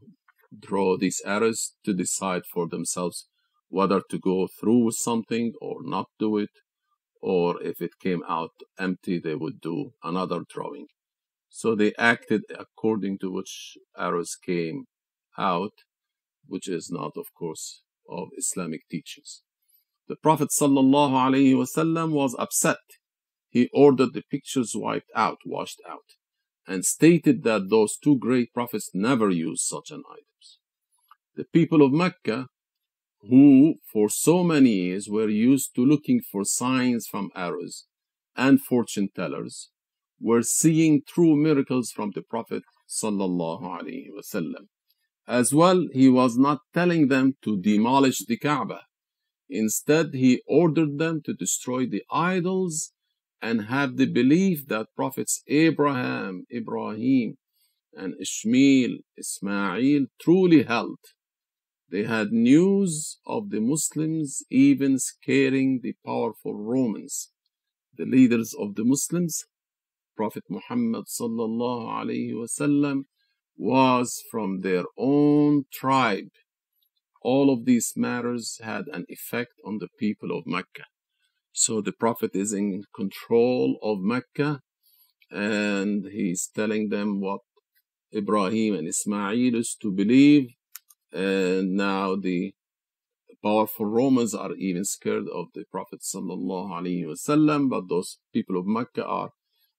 draw 0.57 0.97
these 0.97 1.21
arrows 1.25 1.75
to 1.85 1.93
decide 1.93 2.43
for 2.51 2.67
themselves 2.67 3.27
whether 3.67 4.01
to 4.09 4.17
go 4.17 4.47
through 4.59 4.85
with 4.85 4.95
something 4.95 5.53
or 5.61 5.83
not 5.83 6.07
do 6.17 6.37
it, 6.37 6.49
or 7.21 7.61
if 7.61 7.81
it 7.81 7.91
came 8.01 8.23
out 8.27 8.51
empty, 8.79 9.19
they 9.19 9.35
would 9.35 9.61
do 9.61 9.91
another 10.03 10.41
drawing. 10.49 10.87
So 11.49 11.75
they 11.75 11.93
acted 11.97 12.41
according 12.57 13.19
to 13.19 13.31
which 13.31 13.77
arrows 13.97 14.35
came 14.43 14.85
out, 15.37 15.73
which 16.47 16.67
is 16.67 16.89
not, 16.91 17.11
of 17.15 17.27
course, 17.37 17.83
of 18.09 18.29
Islamic 18.37 18.81
teachings. 18.89 19.43
The 20.09 20.15
Prophet 20.15 20.49
ﷺ 20.49 22.11
was 22.11 22.35
upset. 22.39 22.79
He 23.47 23.69
ordered 23.71 24.13
the 24.13 24.23
pictures 24.23 24.73
wiped 24.75 25.11
out, 25.15 25.37
washed 25.45 25.81
out, 25.87 26.15
and 26.67 26.83
stated 26.83 27.43
that 27.43 27.69
those 27.69 27.95
two 27.95 28.17
great 28.17 28.51
prophets 28.51 28.89
never 28.95 29.29
used 29.29 29.61
such 29.61 29.91
an 29.91 30.01
items. 30.09 30.57
The 31.35 31.43
people 31.43 31.83
of 31.83 31.93
Mecca, 31.93 32.47
who 33.29 33.75
for 33.85 34.09
so 34.09 34.43
many 34.43 34.71
years 34.71 35.07
were 35.07 35.29
used 35.29 35.75
to 35.75 35.85
looking 35.85 36.21
for 36.21 36.43
signs 36.43 37.05
from 37.05 37.29
arrows 37.35 37.85
and 38.35 38.59
fortune 38.59 39.09
tellers, 39.15 39.69
were 40.19 40.41
seeing 40.41 41.03
true 41.07 41.35
miracles 41.35 41.91
from 41.91 42.13
the 42.15 42.23
Prophet 42.23 42.63
wasallam. 43.03 44.65
As 45.27 45.53
well, 45.53 45.85
he 45.93 46.09
was 46.09 46.35
not 46.35 46.61
telling 46.73 47.09
them 47.09 47.35
to 47.43 47.61
demolish 47.61 48.25
the 48.25 48.37
Kaaba. 48.37 48.81
Instead, 49.49 50.13
he 50.13 50.41
ordered 50.47 50.97
them 50.97 51.21
to 51.25 51.33
destroy 51.33 51.85
the 51.85 52.03
idols 52.11 52.93
and 53.41 53.65
have 53.65 53.97
the 53.97 54.05
belief 54.05 54.67
that 54.67 54.95
prophets 54.95 55.41
Abraham, 55.47 56.45
Ibrahim, 56.53 57.37
and 57.93 58.13
Ishmael, 58.19 58.97
Ismail 59.17 60.05
truly 60.21 60.63
held. 60.63 60.99
They 61.89 62.03
had 62.03 62.31
news 62.31 63.17
of 63.25 63.49
the 63.49 63.61
Muslims 63.61 64.43
even 64.51 64.99
scaring 64.99 65.79
the 65.81 65.95
powerful 66.05 66.55
Romans. 66.55 67.31
The 67.95 68.05
leaders 68.05 68.53
of 68.57 68.75
the 68.75 68.85
Muslims 68.85 69.45
Prophet 70.15 70.43
Muhammad 70.49 71.05
sallallahu 71.05 71.87
alaihi 71.87 72.33
wasallam 72.33 73.05
was 73.55 74.21
from 74.29 74.59
their 74.59 74.83
own 74.97 75.63
tribe. 75.71 76.33
All 77.21 77.51
of 77.51 77.65
these 77.65 77.93
matters 77.95 78.59
had 78.61 78.85
an 78.93 79.05
effect 79.09 79.53
on 79.65 79.79
the 79.79 79.89
people 79.99 80.37
of 80.37 80.45
Mecca. 80.45 80.85
So 81.51 81.81
the 81.81 81.91
Prophet 81.91 82.31
is 82.33 82.53
in 82.53 82.83
control 82.95 83.77
of 83.83 83.99
Mecca 83.99 84.61
and 85.31 86.05
he's 86.05 86.49
telling 86.55 86.89
them 86.89 87.19
what 87.19 87.41
Ibrahim 88.15 88.75
and 88.75 88.87
Ismail 88.87 89.55
is 89.55 89.75
to 89.81 89.91
believe. 89.91 90.49
And 91.11 91.75
now 91.75 92.15
the 92.15 92.53
powerful 93.43 93.85
Romans 93.85 94.33
are 94.33 94.53
even 94.53 94.85
scared 94.85 95.25
of 95.33 95.47
the 95.53 95.65
Prophet 95.71 96.01
wasallam, 96.01 97.69
but 97.69 97.89
those 97.89 98.17
people 98.33 98.57
of 98.57 98.65
Mecca 98.65 99.05
are 99.05 99.31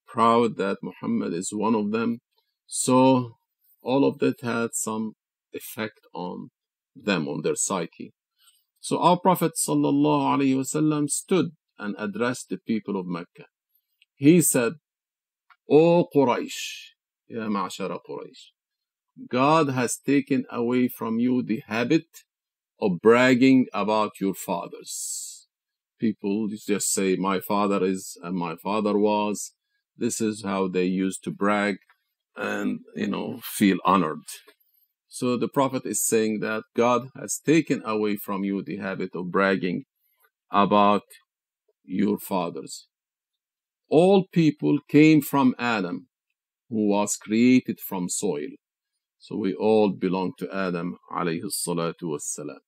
proud 0.06 0.56
that 0.56 0.78
Muhammad 0.82 1.32
is 1.32 1.50
one 1.52 1.75
of 1.75 1.90
them. 1.92 2.18
So 2.66 3.37
all 3.82 4.04
of 4.04 4.18
that 4.18 4.40
had 4.42 4.70
some 4.75 5.12
effect 5.52 6.00
on 6.14 6.50
them, 7.04 7.28
on 7.28 7.42
their 7.42 7.57
psyche. 7.57 8.12
So 8.80 9.00
our 9.00 9.19
Prophet 9.19 9.52
ﷺ 9.57 11.11
stood 11.11 11.50
and 11.78 11.95
addressed 11.99 12.49
the 12.49 12.59
people 12.59 12.99
of 12.99 13.07
Mecca. 13.07 13.47
He 14.16 14.40
said, 14.40 14.75
O 15.69 16.07
Quraysh, 16.14 16.92
Ya 17.28 17.42
Ma'ashara 17.47 17.99
Quraysh, 18.09 18.52
God 19.28 19.71
has 19.71 19.99
taken 19.99 20.45
away 20.50 20.88
from 20.88 21.19
you 21.19 21.42
the 21.42 21.62
habit 21.66 22.07
of 22.80 23.00
bragging 23.02 23.66
about 23.73 24.21
your 24.21 24.35
fathers. 24.35 25.47
People 25.99 26.49
just 26.49 26.92
say, 26.92 27.16
my 27.16 27.40
father 27.40 27.85
is 27.85 28.16
and 28.23 28.35
my 28.37 28.57
father 28.57 28.97
was, 28.97 29.52
this 29.97 30.21
is 30.21 30.42
how 30.45 30.69
they 30.69 30.85
used 30.85 31.23
to 31.25 31.30
brag 31.30 31.76
and, 32.37 32.80
you 32.97 33.07
know, 33.07 33.40
feel 33.42 33.76
honored. 33.85 34.25
So 35.12 35.37
the 35.37 35.49
Prophet 35.49 35.83
is 35.87 36.07
saying 36.07 36.38
that 36.40 36.62
God 36.76 37.09
has 37.17 37.40
taken 37.45 37.83
away 37.85 38.17
from 38.17 38.45
you 38.45 38.62
the 38.62 38.76
habit 38.76 39.11
of 39.12 39.33
bragging 39.33 39.83
about 40.52 41.02
your 41.85 42.17
fathers. 42.17 42.87
All 43.88 44.29
people 44.33 44.79
came 44.88 45.21
from 45.21 45.57
Adam, 45.59 46.07
who 46.69 46.87
was 46.87 47.17
created 47.17 47.81
from 47.81 48.09
soil. 48.09 48.50
So 49.19 49.35
we 49.37 49.52
all 49.52 49.90
belong 49.90 50.35
to 50.38 50.49
Adam 50.55 50.97
alayhi 51.12 51.43
salatu 51.43 52.05
wassalam. 52.05 52.61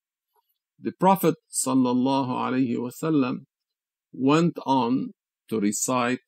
The 0.81 0.93
Prophet 0.99 1.37
sallallahu 1.49 2.29
alayhi 2.29 2.77
wasallam 2.77 3.45
went 4.13 4.59
on 4.67 5.13
to 5.49 5.61
recite 5.61 6.27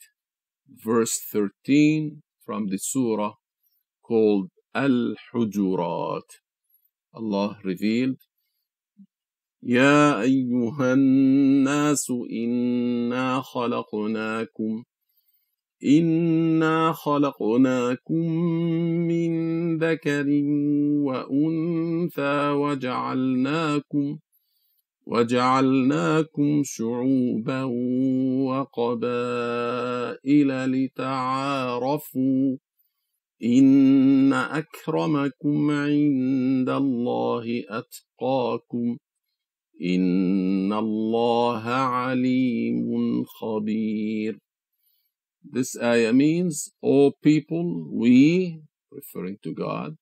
verse 0.68 1.18
13 1.32 2.22
from 2.46 2.68
the 2.68 2.78
surah 2.78 3.32
called 4.06 4.50
Al-Hujurat. 4.74 6.40
Allah 7.12 7.56
revealed, 7.62 8.18
يا 9.62 10.20
أيها 10.20 10.92
الناس 10.92 12.12
إنا 12.32 13.40
خلقناكم. 13.40 14.84
إنا 15.84 16.92
خلقناكم 16.92 18.28
من 19.08 19.32
ذكر 19.78 20.26
وأنثى 21.04 22.50
وجعلناكم 22.50 24.18
وجعلناكم 25.06 26.62
شعوبا 26.64 27.62
وقبائل 28.44 30.48
لتعارفوا. 30.70 32.56
إن 33.44 34.32
أكرمكم 34.32 35.70
عند 35.70 36.68
الله 36.68 37.64
أتقاكم 37.68 38.96
إن 39.82 40.72
الله 40.72 41.62
عليم 41.68 43.24
خبير 43.24 44.38
This 45.46 45.76
ayah 45.76 46.14
means, 46.14 46.70
O 46.82 47.12
people, 47.22 47.86
we, 47.92 48.62
referring 48.90 49.36
to 49.42 49.52
God, 49.52 49.96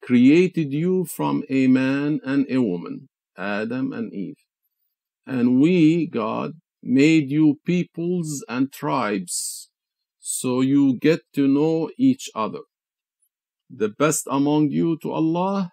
created 0.00 0.72
you 0.72 1.04
from 1.04 1.42
a 1.50 1.66
man 1.66 2.20
and 2.24 2.46
a 2.48 2.62
woman, 2.62 3.08
Adam 3.36 3.92
and 3.92 4.14
Eve. 4.14 4.44
And 5.26 5.60
we, 5.60 6.06
God, 6.06 6.52
made 6.82 7.30
you 7.30 7.58
peoples 7.66 8.44
and 8.48 8.72
tribes, 8.72 9.69
so 10.29 10.61
you 10.61 10.97
get 10.97 11.21
to 11.33 11.47
know 11.47 11.89
each 11.97 12.29
other. 12.35 12.61
The 13.69 13.89
best 13.89 14.27
among 14.29 14.69
you 14.71 14.97
to 15.01 15.11
Allah 15.11 15.71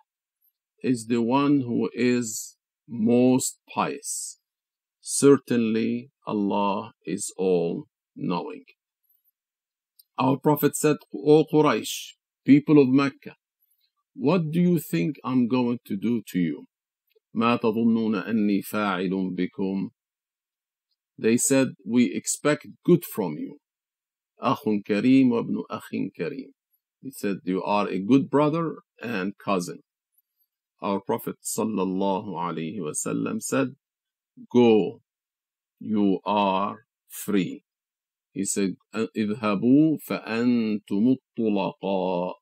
is 0.83 1.07
the 1.07 1.23
one 1.23 1.61
who 1.61 1.91
is 1.95 2.57
most 2.89 3.59
pious. 3.73 4.39
Certainly, 5.01 6.11
Allah 6.27 6.93
is 7.05 7.33
all 7.37 7.87
knowing. 8.17 8.65
Our 10.19 10.37
Prophet 10.39 10.77
said, 10.77 10.97
O 11.15 11.45
Quraysh, 11.53 12.13
people 12.45 12.81
of 12.81 12.89
Mecca, 12.89 13.37
what 14.15 14.51
do 14.51 14.61
you 14.61 14.79
think 14.79 15.17
I'm 15.25 15.49
going 15.49 15.79
to 15.87 15.97
do 15.97 16.23
to 16.29 16.39
you? 16.39 16.67
ما 17.35 17.57
تظنون 17.57 18.15
أني 18.15 18.63
فاعل 18.63 19.35
بكم 19.35 19.91
They 21.19 21.37
said, 21.37 21.69
we 21.87 22.13
expect 22.15 22.67
good 22.85 23.05
from 23.05 23.39
you. 23.39 23.59
أخ 24.41 24.65
كريم 24.87 25.33
وابن 25.33 25.65
أخ 25.71 25.91
كريم. 26.19 26.53
He 27.03 27.11
said, 27.11 27.39
you 27.45 27.63
are 27.63 27.89
a 27.89 27.99
good 27.99 28.31
brother 28.31 28.77
and 29.03 29.37
cousin. 29.39 29.81
Our 30.81 31.01
Prophet 31.01 31.37
sallallahu 31.43 32.29
alaihi 32.29 32.79
wasallam 32.81 33.43
said, 33.43 33.69
go, 34.53 35.01
you 35.79 36.21
are 36.25 36.87
free. 37.09 37.65
He 38.33 38.45
said, 38.45 38.77
اذهبوا 38.95 39.99
فأنتم 40.09 41.17
الطلقاء. 41.17 42.35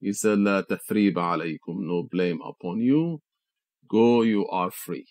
He 0.00 0.12
said, 0.12 0.38
لا 0.38 0.60
تثريب 0.62 1.18
عليكم, 1.18 1.58
no 1.68 2.02
blame 2.02 2.40
upon 2.44 2.80
you. 2.80 3.20
Go, 3.88 4.22
you 4.22 4.46
are 4.48 4.70
free. 4.70 5.06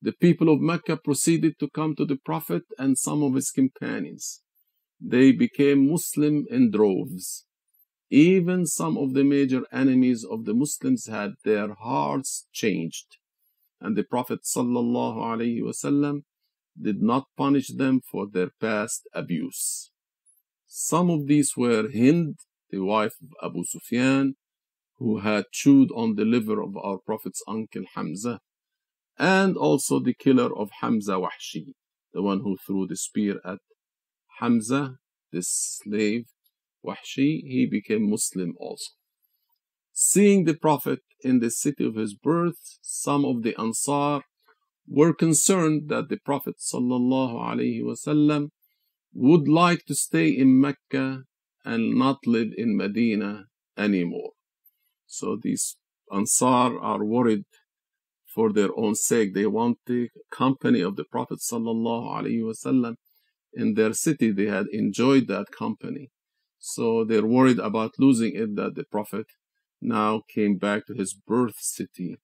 The 0.00 0.12
people 0.12 0.52
of 0.52 0.60
Mecca 0.60 0.96
proceeded 0.96 1.58
to 1.60 1.68
come 1.70 1.94
to 1.96 2.04
the 2.04 2.16
Prophet 2.16 2.62
and 2.78 2.98
some 2.98 3.22
of 3.22 3.34
his 3.34 3.50
companions. 3.50 4.42
They 4.99 5.31
became 5.31 5.89
Muslim 5.91 6.45
in 6.49 6.71
droves. 6.71 7.45
Even 8.09 8.65
some 8.65 8.97
of 8.97 9.13
the 9.13 9.23
major 9.23 9.63
enemies 9.71 10.23
of 10.23 10.45
the 10.45 10.53
Muslims 10.53 11.07
had 11.07 11.33
their 11.43 11.73
hearts 11.73 12.47
changed. 12.51 13.17
And 13.79 13.95
the 13.95 14.03
Prophet 14.03 14.39
wasallam 14.43 16.23
did 16.79 17.01
not 17.01 17.25
punish 17.35 17.67
them 17.67 18.01
for 18.01 18.27
their 18.27 18.49
past 18.59 19.07
abuse. 19.13 19.91
Some 20.67 21.09
of 21.09 21.27
these 21.27 21.55
were 21.55 21.89
Hind, 21.91 22.39
the 22.69 22.79
wife 22.79 23.15
of 23.21 23.51
Abu 23.51 23.63
Sufyan, 23.65 24.35
who 24.97 25.19
had 25.19 25.45
chewed 25.51 25.89
on 25.95 26.15
the 26.15 26.25
liver 26.25 26.61
of 26.61 26.75
our 26.77 26.97
Prophet's 26.97 27.41
uncle 27.47 27.83
Hamza, 27.95 28.39
and 29.17 29.55
also 29.57 29.99
the 29.99 30.13
killer 30.13 30.55
of 30.55 30.69
Hamza 30.81 31.13
Wahshi, 31.13 31.73
the 32.13 32.21
one 32.21 32.39
who 32.39 32.57
threw 32.65 32.87
the 32.87 32.97
spear 32.97 33.39
at 33.45 33.59
Hamza, 34.39 34.97
this 35.31 35.49
slave 35.49 36.25
Wahshi, 36.85 37.41
he 37.53 37.67
became 37.69 38.09
Muslim 38.09 38.53
also. 38.59 38.91
Seeing 39.91 40.45
the 40.45 40.53
Prophet 40.53 40.99
in 41.21 41.39
the 41.39 41.49
city 41.49 41.85
of 41.85 41.95
his 41.95 42.13
birth, 42.13 42.77
some 42.81 43.25
of 43.25 43.41
the 43.43 43.55
Ansar 43.59 44.21
were 44.87 45.13
concerned 45.13 45.89
that 45.89 46.09
the 46.09 46.17
Prophet 46.17 46.55
ﷺ 46.59 48.49
would 49.13 49.47
like 49.47 49.85
to 49.85 49.95
stay 49.95 50.29
in 50.29 50.61
Mecca 50.61 51.23
and 51.65 51.95
not 51.95 52.19
live 52.25 52.53
in 52.55 52.77
Medina 52.77 53.45
anymore. 53.77 54.31
So 55.07 55.37
these 55.41 55.77
Ansar 56.13 56.79
are 56.79 57.03
worried 57.03 57.45
for 58.33 58.53
their 58.53 58.69
own 58.77 58.95
sake. 58.95 59.33
They 59.33 59.47
want 59.47 59.79
the 59.87 60.09
company 60.31 60.81
of 60.81 60.95
the 60.95 61.05
Prophet 61.05 61.39
ﷺ 61.39 62.95
in 63.57 63.73
their 63.73 63.93
city. 63.93 64.31
They 64.31 64.45
had 64.45 64.67
enjoyed 64.71 65.27
that 65.27 65.47
company. 65.51 66.11
So 66.59 67.03
they're 67.03 67.25
worried 67.25 67.59
about 67.59 67.99
losing 67.99 68.33
it 68.35 68.55
that 68.55 68.75
the 68.75 68.85
Prophet 68.85 69.27
now 69.81 70.21
came 70.33 70.57
back 70.57 70.87
to 70.87 70.93
his 70.93 71.13
birth 71.13 71.57
city 71.59 72.17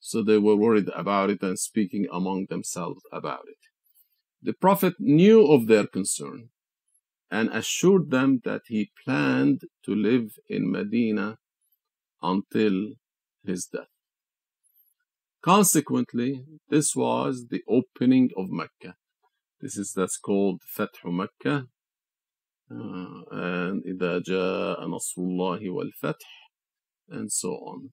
so 0.00 0.22
they 0.22 0.38
were 0.38 0.56
worried 0.56 0.90
about 0.94 1.30
it 1.30 1.42
and 1.42 1.58
speaking 1.58 2.06
among 2.12 2.46
themselves 2.48 3.02
about 3.12 3.44
it. 3.46 3.58
The 4.42 4.52
Prophet 4.52 4.94
knew 4.98 5.46
of 5.46 5.66
their 5.66 5.86
concern 5.86 6.50
and 7.30 7.50
assured 7.50 8.10
them 8.10 8.40
that 8.44 8.62
he 8.66 8.92
planned 9.04 9.62
to 9.84 9.94
live 9.94 10.30
in 10.48 10.70
Medina 10.70 11.38
until 12.22 12.94
his 13.44 13.66
death. 13.66 13.88
Consequently, 15.42 16.44
this 16.68 16.94
was 16.96 17.46
the 17.50 17.62
opening 17.68 18.30
of 18.36 18.50
Mecca. 18.50 18.96
This 19.61 19.77
is 19.77 19.93
that's 19.95 20.17
called 20.17 20.61
Fathu 20.77 21.11
Mecca. 21.11 21.67
Uh, 22.71 23.21
and 23.31 23.83
إذا 23.83 24.23
جاء 24.25 24.87
نصر 24.87 25.21
الله 25.21 25.69
والفتح 25.69 26.31
and 27.09 27.31
so 27.31 27.49
on 27.49 27.91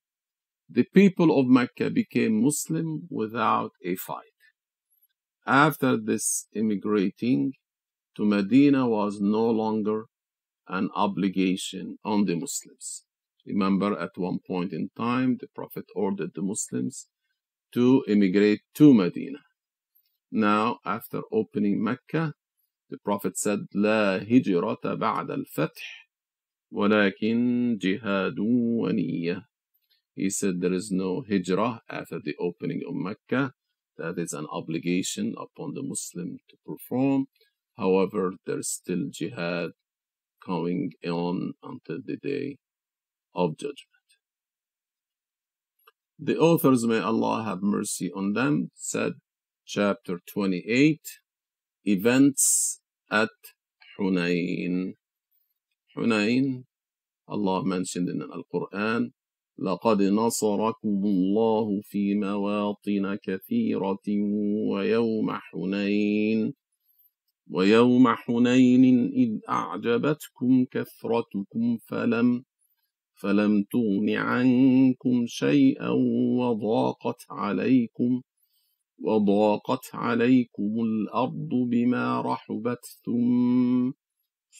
the 0.72 0.84
people 0.94 1.36
of 1.38 1.46
Mecca 1.46 1.90
became 1.90 2.42
Muslim 2.42 3.08
without 3.10 3.72
a 3.84 3.96
fight. 3.96 4.38
After 5.46 5.96
this, 5.96 6.46
immigrating 6.54 7.54
to 8.16 8.24
Medina 8.24 8.88
was 8.88 9.20
no 9.20 9.50
longer 9.50 10.04
an 10.68 10.90
obligation 10.94 11.98
on 12.04 12.26
the 12.26 12.36
Muslims. 12.36 13.02
Remember, 13.44 13.98
at 13.98 14.10
one 14.16 14.38
point 14.46 14.72
in 14.72 14.90
time, 14.96 15.38
the 15.40 15.48
Prophet 15.48 15.86
ordered 15.96 16.34
the 16.34 16.42
Muslims 16.42 17.08
to 17.72 18.04
immigrate 18.06 18.60
to 18.74 18.94
Medina. 18.94 19.38
Now, 20.34 20.78
after 20.84 21.22
opening 21.32 21.82
Mecca, 21.82 22.34
the 22.88 22.98
Prophet 22.98 23.38
said, 23.38 23.66
لا 23.74 24.22
هجرة 24.22 24.94
بعد 24.94 25.30
الفتح 25.30 26.08
ولكن 26.72 27.78
جهاد 27.78 28.38
ونية 28.38 29.50
he 30.20 30.28
said 30.28 30.60
there 30.60 30.72
is 30.72 30.90
no 30.90 31.22
hijrah 31.26 31.80
after 31.88 32.20
the 32.22 32.36
opening 32.38 32.82
of 32.86 32.94
Mecca. 32.94 33.52
That 33.96 34.18
is 34.18 34.34
an 34.34 34.46
obligation 34.52 35.34
upon 35.38 35.72
the 35.72 35.82
Muslim 35.82 36.38
to 36.50 36.56
perform. 36.66 37.26
However, 37.78 38.34
there's 38.44 38.68
still 38.68 39.04
jihad 39.10 39.70
going 40.46 40.92
on 41.06 41.54
until 41.62 42.00
the 42.04 42.16
day 42.16 42.58
of 43.34 43.56
judgment. 43.56 44.08
The 46.18 46.36
authors, 46.38 46.84
may 46.84 46.98
Allah 46.98 47.44
have 47.44 47.62
mercy 47.62 48.10
on 48.14 48.34
them, 48.34 48.70
said, 48.74 49.12
chapter 49.65 50.19
28, 50.31 50.99
events 51.85 52.81
at 53.11 53.29
Hunayn. 53.99 54.93
Hunayn, 55.97 56.65
Allah 57.27 57.65
mentioned 57.65 58.09
in 58.09 58.19
the 58.19 58.43
Quran, 58.53 59.11
لقد 59.57 60.01
نصركم 60.01 61.01
الله 61.05 61.81
في 61.83 62.15
مواطن 62.15 63.15
كثيرة 63.23 64.07
ويوم 64.69 65.31
حنين 65.31 66.53
ويوم 67.51 68.07
حنين 68.07 68.85
إذ 69.13 69.39
أعجبتكم 69.49 70.65
كثرتكم 70.71 71.77
فلم 71.87 72.43
فلم 73.13 73.63
تغن 73.71 74.09
عنكم 74.09 75.25
شيئا 75.27 75.89
وضاقت 76.39 77.25
عليكم 77.29 78.21
وضاقت 78.97 79.89
عليكم 79.93 80.73
الأرض 80.83 81.49
بما 81.71 82.21
رحبت 82.21 82.85
ثم 83.05 83.91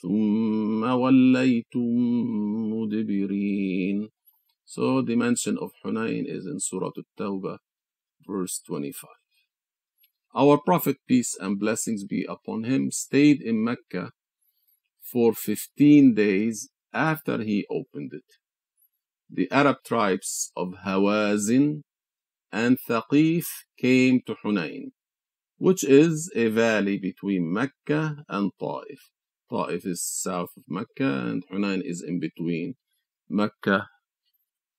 ثم 0.02 0.84
وليتم 0.84 1.95
مدبرين 2.74 4.10
So 4.67 5.02
the 5.02 5.15
mention 5.15 5.58
of 5.60 5.71
Hunayn 5.84 6.26
is 6.28 6.48
in 6.48 6.60
Surah 6.60 6.89
At-Tawbah, 6.98 7.60
verse 8.28 8.60
25. 8.65 9.10
Our 10.36 10.58
Prophet, 10.58 10.98
peace 11.08 11.38
and 11.39 11.60
blessings 11.60 12.04
be 12.04 12.26
upon 12.28 12.63
him, 12.63 12.91
stayed 12.91 13.41
in 13.41 13.63
Mecca 13.63 14.12
for 15.02 15.34
15 15.34 16.15
days 16.15 16.69
after 16.91 17.43
he 17.43 17.65
opened 17.69 18.12
it. 18.13 18.26
The 19.30 19.50
Arab 19.52 19.78
tribes 19.86 20.52
of 20.58 20.74
Hawazin 20.86 21.84
and 22.55 22.77
Thaqif 22.89 23.47
came 23.77 24.21
to 24.25 24.35
Hunain, 24.41 24.91
which 25.57 25.83
is 25.83 26.31
a 26.33 26.47
valley 26.47 26.97
between 26.97 27.51
Mecca 27.51 28.23
and 28.29 28.51
Ta'if. 28.57 29.01
Ta'if 29.49 29.85
is 29.85 30.01
south 30.01 30.51
of 30.55 30.63
Mecca 30.69 31.11
and 31.29 31.43
Hunain 31.51 31.81
is 31.83 32.01
in 32.01 32.17
between 32.17 32.75
Mecca 33.27 33.89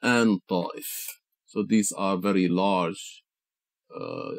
and 0.00 0.40
Ta'if. 0.48 1.20
So 1.44 1.62
these 1.62 1.92
are 1.92 2.16
very 2.16 2.48
large 2.48 3.22
uh, 3.94 4.36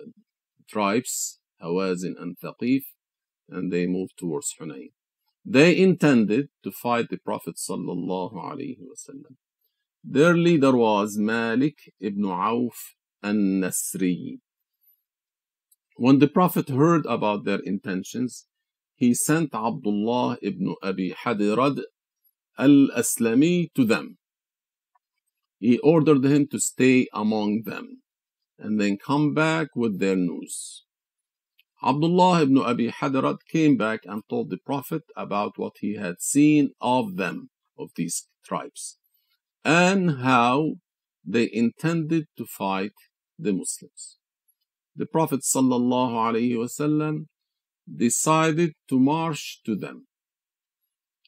tribes, 0.67 1.39
Hawazin 1.61 2.15
and 2.19 2.37
Thaqif, 2.43 2.85
and 3.47 3.71
they 3.71 3.85
moved 3.85 4.17
towards 4.17 4.55
Hunain. 4.59 4.93
They 5.45 5.77
intended 5.77 6.49
to 6.63 6.71
fight 6.71 7.09
the 7.11 7.17
Prophet 7.17 7.57
sallallahu 7.57 8.33
alaihi 8.33 8.79
wasallam. 8.91 9.35
Their 10.03 10.35
leader 10.35 10.75
was 10.75 11.17
Malik 11.17 11.93
ibn 12.01 12.25
Auf 12.25 12.96
al-Nasri. 13.23 14.39
When 15.95 16.19
the 16.19 16.27
Prophet 16.27 16.69
heard 16.69 17.05
about 17.05 17.45
their 17.45 17.59
intentions, 17.59 18.45
he 18.95 19.13
sent 19.13 19.53
Abdullah 19.53 20.37
ibn 20.41 20.75
Abi 20.83 21.13
Hadirad 21.13 21.81
al-Aslami 22.57 23.73
to 23.73 23.85
them. 23.85 24.17
He 25.59 25.79
ordered 25.79 26.23
him 26.23 26.47
to 26.47 26.59
stay 26.59 27.07
among 27.13 27.63
them 27.63 28.01
and 28.59 28.79
then 28.79 28.97
come 28.97 29.33
back 29.33 29.75
with 29.75 29.99
their 29.99 30.15
news. 30.15 30.83
Abdullah 31.83 32.41
ibn 32.41 32.57
Abi 32.57 32.89
Hadirad 32.89 33.37
came 33.47 33.77
back 33.77 34.01
and 34.05 34.23
told 34.29 34.49
the 34.49 34.57
Prophet 34.57 35.03
about 35.15 35.57
what 35.57 35.73
he 35.79 35.95
had 35.95 36.21
seen 36.21 36.71
of 36.81 37.17
them, 37.17 37.49
of 37.77 37.89
these 37.95 38.27
tribes, 38.43 38.97
and 39.63 40.21
how 40.21 40.75
they 41.27 41.49
intended 41.51 42.25
to 42.37 42.45
fight 42.45 42.93
the 43.37 43.51
Muslims. 43.51 44.17
The 44.95 45.05
Prophet 45.05 45.41
ﷺ 45.41 47.25
decided 47.95 48.71
to 48.89 48.99
march 48.99 49.59
to 49.65 49.75
them. 49.75 50.07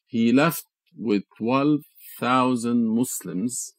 He 0.07 0.31
left 0.31 0.63
with 0.97 1.23
12,000 1.37 2.87
Muslims 2.87 3.73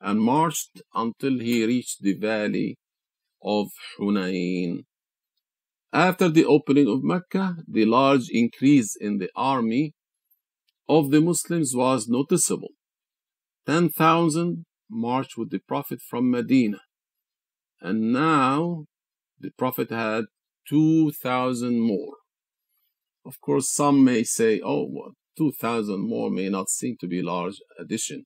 and 0.00 0.20
marched 0.20 0.80
until 0.94 1.38
he 1.40 1.66
reached 1.66 2.02
the 2.02 2.14
valley 2.14 2.76
of 3.42 3.68
Hunayn. 3.98 4.84
After 5.92 6.28
the 6.28 6.44
opening 6.44 6.88
of 6.88 7.04
Mecca, 7.04 7.56
the 7.68 7.84
large 7.84 8.28
increase 8.30 8.96
in 8.96 9.18
the 9.18 9.30
army 9.36 9.92
of 10.88 11.10
the 11.10 11.20
Muslims 11.20 11.72
was 11.74 12.08
noticeable. 12.08 12.70
10,000 13.66 14.64
marched 14.94 15.36
with 15.36 15.50
the 15.50 15.58
Prophet 15.58 16.00
from 16.00 16.30
Medina. 16.30 16.80
And 17.80 18.12
now 18.12 18.84
the 19.38 19.50
Prophet 19.50 19.90
had 19.90 20.24
2,000 20.68 21.80
more. 21.80 22.14
Of 23.26 23.40
course, 23.40 23.70
some 23.70 24.04
may 24.04 24.22
say, 24.22 24.60
oh, 24.64 24.86
well, 24.90 25.12
2,000 25.36 26.00
more 26.00 26.30
may 26.30 26.48
not 26.48 26.68
seem 26.68 26.96
to 27.00 27.06
be 27.06 27.20
a 27.20 27.24
large 27.24 27.56
addition. 27.78 28.24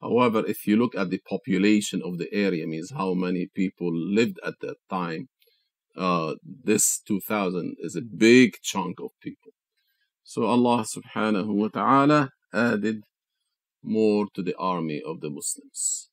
However, 0.00 0.44
if 0.46 0.66
you 0.66 0.76
look 0.76 0.94
at 0.94 1.10
the 1.10 1.20
population 1.26 2.02
of 2.04 2.18
the 2.18 2.28
area, 2.32 2.66
means 2.66 2.92
how 2.94 3.14
many 3.14 3.48
people 3.54 3.90
lived 3.94 4.38
at 4.44 4.54
that 4.60 4.76
time, 4.90 5.28
uh, 5.96 6.34
this 6.42 7.00
2000 7.06 7.76
is 7.78 7.96
a 7.96 8.02
big 8.02 8.54
chunk 8.62 9.00
of 9.00 9.10
people. 9.22 9.52
So 10.22 10.44
Allah 10.44 10.84
subhanahu 10.84 11.54
wa 11.54 11.68
ta'ala 11.68 12.30
added 12.52 13.02
more 13.84 14.26
to 14.34 14.42
the 14.42 14.56
army 14.56 15.00
of 15.06 15.20
the 15.20 15.30
Muslims. 15.30 16.08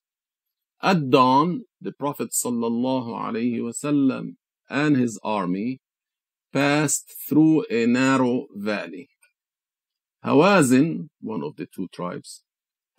At 0.84 1.10
dawn, 1.10 1.66
the 1.80 1.92
Prophet 1.92 2.32
wasallam 2.32 4.36
and 4.70 4.98
his 4.98 5.20
army 5.24 5.80
passed 6.52 7.14
through 7.28 7.66
a 7.70 7.86
narrow 7.86 8.48
valley. 8.56 9.10
Hawazin, 10.26 11.10
one 11.20 11.44
of 11.44 11.56
the 11.56 11.66
two 11.66 11.88
tribes, 11.92 12.44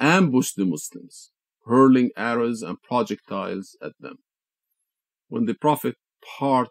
ambushed 0.00 0.56
the 0.56 0.64
Muslims, 0.64 1.30
hurling 1.66 2.10
arrows 2.16 2.62
and 2.62 2.82
projectiles 2.82 3.76
at 3.82 3.92
them. 4.00 4.18
When 5.28 5.46
the 5.46 5.54
Prophet 5.54 5.96
part 6.38 6.70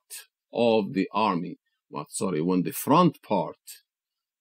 of 0.54 0.94
the 0.94 1.08
army, 1.14 1.58
well, 1.90 2.08
sorry, 2.10 2.42
when 2.42 2.64
the 2.64 2.72
front 2.72 3.22
part 3.22 3.58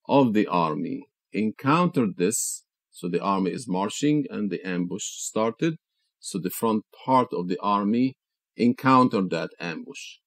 of 0.07 0.33
the 0.33 0.47
army 0.47 1.05
encountered 1.31 2.17
this, 2.17 2.63
so 2.91 3.07
the 3.07 3.21
army 3.21 3.51
is 3.51 3.67
marching 3.67 4.25
and 4.29 4.51
the 4.51 4.61
ambush 4.67 5.05
started, 5.05 5.77
so 6.19 6.37
the 6.37 6.49
front 6.49 6.83
part 7.05 7.29
of 7.33 7.47
the 7.47 7.57
army 7.61 8.15
encountered 8.55 9.29
that 9.31 9.49
ambush. 9.59 10.17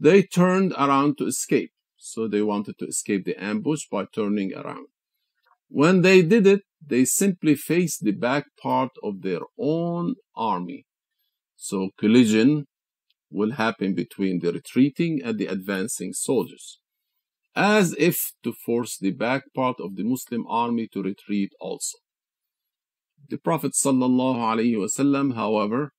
They 0.00 0.22
turned 0.22 0.72
around 0.72 1.18
to 1.18 1.26
escape, 1.26 1.70
so 1.96 2.26
they 2.26 2.42
wanted 2.42 2.78
to 2.78 2.86
escape 2.86 3.24
the 3.24 3.42
ambush 3.42 3.82
by 3.90 4.06
turning 4.12 4.54
around. 4.54 4.86
When 5.68 6.02
they 6.02 6.22
did 6.22 6.46
it, 6.46 6.62
they 6.84 7.04
simply 7.04 7.54
faced 7.54 8.02
the 8.02 8.12
back 8.12 8.46
part 8.60 8.90
of 9.02 9.22
their 9.22 9.40
own 9.58 10.14
army. 10.34 10.86
So 11.56 11.90
collision 11.98 12.66
will 13.30 13.52
happen 13.52 13.94
between 13.94 14.40
the 14.40 14.52
retreating 14.52 15.20
and 15.22 15.38
the 15.38 15.46
advancing 15.46 16.12
soldiers, 16.14 16.78
as 17.54 17.94
if 17.98 18.32
to 18.44 18.52
force 18.52 18.98
the 18.98 19.10
back 19.10 19.42
part 19.54 19.76
of 19.80 19.96
the 19.96 20.04
Muslim 20.04 20.44
army 20.48 20.88
to 20.92 21.02
retreat 21.02 21.52
also. 21.60 21.98
The 23.28 23.38
Prophet 23.38 23.72
ﷺ, 23.72 25.34
however, 25.34 25.92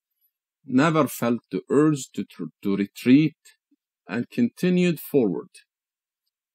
never 0.66 1.08
felt 1.08 1.42
the 1.52 1.62
urge 1.70 2.10
to, 2.14 2.26
to 2.64 2.76
retreat 2.76 3.36
and 4.08 4.30
continued 4.30 5.00
forward. 5.00 5.50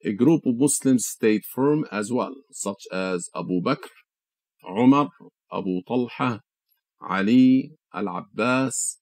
A 0.04 0.12
group 0.12 0.42
of 0.46 0.56
Muslims 0.56 1.06
stayed 1.06 1.44
firm 1.44 1.86
as 1.90 2.12
well, 2.12 2.34
such 2.50 2.84
as 2.92 3.30
Abu 3.34 3.62
Bakr, 3.62 3.88
Umar, 4.68 5.08
Abu 5.52 5.82
Talha, 5.86 6.40
Ali, 7.00 7.72
Al-Abbas, 7.92 8.98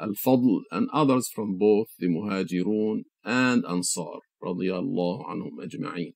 Al-Fadl, 0.00 0.60
and 0.70 0.88
others 0.92 1.28
from 1.34 1.58
both 1.58 1.88
the 1.98 2.08
Muhajirun 2.08 3.02
and 3.24 3.64
Ansar, 3.64 4.20
radiallahu 4.42 5.28
anhum 5.28 5.58
ajma'in. 5.64 6.12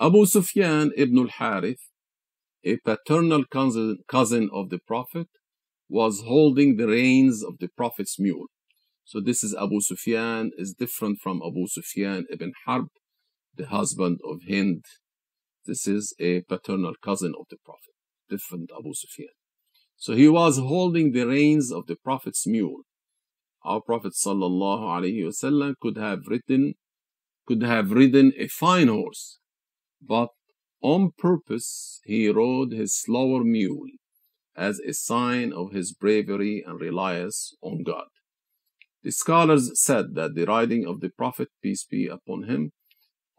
Abu 0.00 0.26
Sufyan 0.26 0.92
ibn 0.96 1.18
al-Harith, 1.18 1.82
a 2.64 2.76
paternal 2.84 3.44
cousin, 3.50 3.98
cousin 4.08 4.48
of 4.52 4.70
the 4.70 4.78
Prophet, 4.86 5.28
was 5.88 6.22
holding 6.26 6.76
the 6.76 6.86
reins 6.86 7.42
of 7.42 7.54
the 7.58 7.68
Prophet's 7.76 8.18
mule. 8.18 8.46
So 9.04 9.20
this 9.20 9.42
is 9.42 9.54
Abu 9.54 9.80
Sufyan, 9.80 10.52
is 10.56 10.74
different 10.78 11.18
from 11.20 11.40
Abu 11.44 11.66
Sufyan 11.66 12.26
ibn 12.30 12.52
Harb, 12.64 12.86
the 13.56 13.66
husband 13.66 14.18
of 14.24 14.38
Hind. 14.48 14.84
This 15.66 15.86
is 15.86 16.14
a 16.20 16.42
paternal 16.42 16.94
cousin 17.02 17.34
of 17.38 17.46
the 17.50 17.56
Prophet, 17.64 17.94
different 18.28 18.70
Abu 18.78 18.92
Sufyan. 18.94 19.34
So 19.96 20.14
he 20.14 20.28
was 20.28 20.58
holding 20.58 21.12
the 21.12 21.26
reins 21.26 21.70
of 21.70 21.86
the 21.86 21.96
Prophet's 21.96 22.46
mule. 22.46 22.82
Our 23.62 23.82
Prophet 23.82 24.12
sallallahu 24.14 24.82
alaihi 24.82 25.24
wasallam 25.24 25.74
could 25.82 25.98
have 25.98 26.20
ridden, 26.26 26.74
could 27.46 27.62
have 27.62 27.90
ridden 27.90 28.32
a 28.38 28.48
fine 28.48 28.88
horse, 28.88 29.38
but 30.00 30.28
on 30.82 31.10
purpose 31.18 32.00
he 32.04 32.28
rode 32.28 32.72
his 32.72 32.98
slower 32.98 33.44
mule 33.44 33.90
as 34.56 34.78
a 34.80 34.92
sign 34.92 35.52
of 35.52 35.72
his 35.72 35.92
bravery 35.92 36.62
and 36.66 36.80
reliance 36.80 37.54
on 37.62 37.82
God. 37.82 38.08
The 39.02 39.12
scholars 39.12 39.70
said 39.82 40.14
that 40.14 40.34
the 40.34 40.44
riding 40.44 40.86
of 40.86 41.00
the 41.00 41.08
Prophet, 41.08 41.48
peace 41.62 41.84
be 41.84 42.06
upon 42.06 42.44
him, 42.44 42.72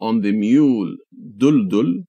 on 0.00 0.20
the 0.22 0.32
mule 0.32 0.96
Duldul 1.38 2.04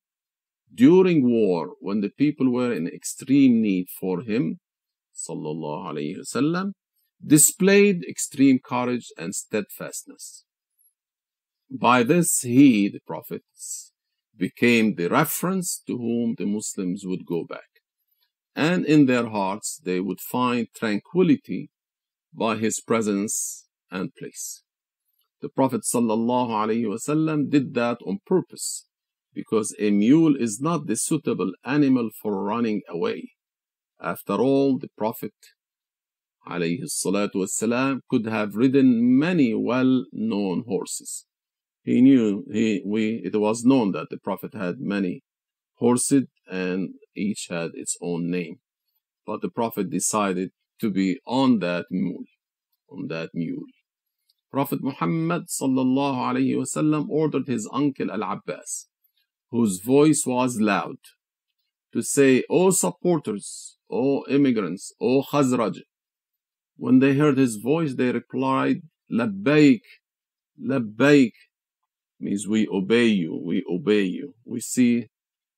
during 0.73 1.29
war 1.29 1.75
when 1.79 2.01
the 2.01 2.09
people 2.09 2.51
were 2.51 2.73
in 2.73 2.87
extreme 2.87 3.61
need 3.61 3.87
for 3.99 4.21
him 4.21 4.59
sallallahu 5.25 5.89
alayhi 5.91 6.17
wasallam 6.21 6.71
displayed 7.35 8.03
extreme 8.13 8.57
courage 8.71 9.09
and 9.17 9.35
steadfastness 9.35 10.45
by 11.73 12.03
this 12.03 12.41
he 12.41 12.87
the 12.87 13.01
prophets 13.05 13.91
became 14.35 14.95
the 14.95 15.07
reference 15.07 15.81
to 15.87 15.97
whom 15.97 16.35
the 16.37 16.45
muslims 16.45 17.03
would 17.05 17.25
go 17.25 17.43
back. 17.43 17.71
And 18.55 18.85
in 18.85 19.05
their 19.07 19.27
hearts 19.27 19.81
they 19.83 19.99
would 19.99 20.21
find 20.21 20.67
tranquility 20.75 21.69
by 22.33 22.57
his 22.57 22.79
presence 22.79 23.67
and 23.89 24.13
place. 24.15 24.63
The 25.41 25.49
prophet 25.49 25.81
wasallam 25.83 27.49
did 27.49 27.73
that 27.73 27.97
on 28.05 28.19
purpose 28.25 28.85
because 29.33 29.75
a 29.79 29.91
mule 29.91 30.35
is 30.35 30.61
not 30.61 30.87
the 30.87 30.95
suitable 30.95 31.51
animal 31.65 32.09
for 32.21 32.43
running 32.43 32.81
away, 32.87 33.31
After 33.99 34.33
all, 34.33 34.77
the 34.77 34.89
Prophet 34.97 35.33
wasalam, 36.47 38.01
could 38.09 38.25
have 38.25 38.55
ridden 38.55 39.17
many 39.17 39.53
well-known 39.53 40.63
horses. 40.67 41.25
He 41.83 42.01
knew, 42.01 42.45
he, 42.51 42.81
we, 42.85 43.21
it 43.25 43.35
was 43.35 43.65
known 43.65 43.91
that 43.91 44.07
the 44.09 44.17
Prophet 44.17 44.53
had 44.53 44.79
many 44.79 45.21
horses 45.75 46.27
and 46.49 46.95
each 47.15 47.47
had 47.49 47.71
its 47.73 47.97
own 48.01 48.31
name. 48.31 48.59
But 49.25 49.41
the 49.41 49.49
Prophet 49.49 49.89
decided 49.89 50.51
to 50.79 50.89
be 50.89 51.19
on 51.27 51.59
that 51.59 51.85
mule, 51.91 52.23
on 52.89 53.07
that 53.07 53.31
mule. 53.33 53.65
Prophet 54.49 54.81
Muhammad 54.81 55.47
sallallahu 55.47 56.17
alayhi 56.29 56.55
wasallam 56.55 57.09
ordered 57.09 57.47
his 57.47 57.67
uncle 57.73 58.11
Al-Abbas, 58.11 58.87
whose 59.49 59.79
voice 59.79 60.23
was 60.25 60.59
loud, 60.59 60.97
to 61.91 62.01
say, 62.01 62.43
O 62.49 62.69
supporters, 62.69 63.77
O 63.89 64.23
immigrants, 64.29 64.93
O 65.01 65.23
Khazraj, 65.23 65.79
when 66.77 66.99
they 66.99 67.15
heard 67.15 67.37
his 67.37 67.57
voice, 67.57 67.95
they 67.95 68.11
replied, 68.11 68.81
Labbaik, 69.11 69.81
Labbaik, 70.61 71.33
means 72.23 72.47
we 72.47 72.67
obey 72.67 73.05
you, 73.05 73.39
we 73.43 73.63
obey 73.69 74.03
you. 74.03 74.33
We 74.45 74.61
see, 74.61 75.07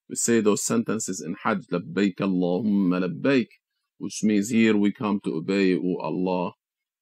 we 0.10 0.15
say 0.15 0.41
those 0.41 0.63
sentences 0.63 1.21
in 1.25 1.36
Hajj, 1.43 1.67
Labbaik 1.71 2.15
Allahumma 2.19 3.08
Labbaik, 3.08 3.47
which 3.97 4.23
means 4.23 4.49
here 4.49 4.75
we 4.75 4.91
come 4.91 5.19
to 5.23 5.36
obey 5.36 5.67
you, 5.67 5.82
O 5.84 6.01
Allah. 6.01 6.54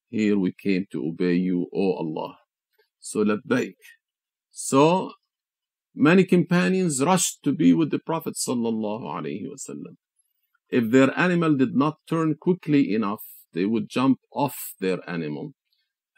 Here 0.09 0.37
we 0.37 0.53
came 0.53 0.85
to 0.91 1.07
obey 1.07 1.35
you, 1.35 1.67
O 1.73 1.93
Allah. 1.93 2.35
So 2.99 3.23
Labbaik. 3.23 3.75
So 4.51 5.13
many 5.95 6.23
companions 6.25 7.03
rushed 7.03 7.43
to 7.43 7.51
be 7.51 7.73
with 7.73 7.89
the 7.89 7.99
Prophet 7.99 8.35
sallallahu 8.35 9.03
alaihi 9.03 9.47
wasallam. 9.47 9.95
If 10.69 10.91
their 10.91 11.17
animal 11.17 11.55
did 11.55 11.75
not 11.75 11.97
turn 12.07 12.35
quickly 12.35 12.93
enough, 12.93 13.23
they 13.53 13.65
would 13.65 13.89
jump 13.89 14.19
off 14.31 14.73
their 14.79 14.99
animal 15.09 15.53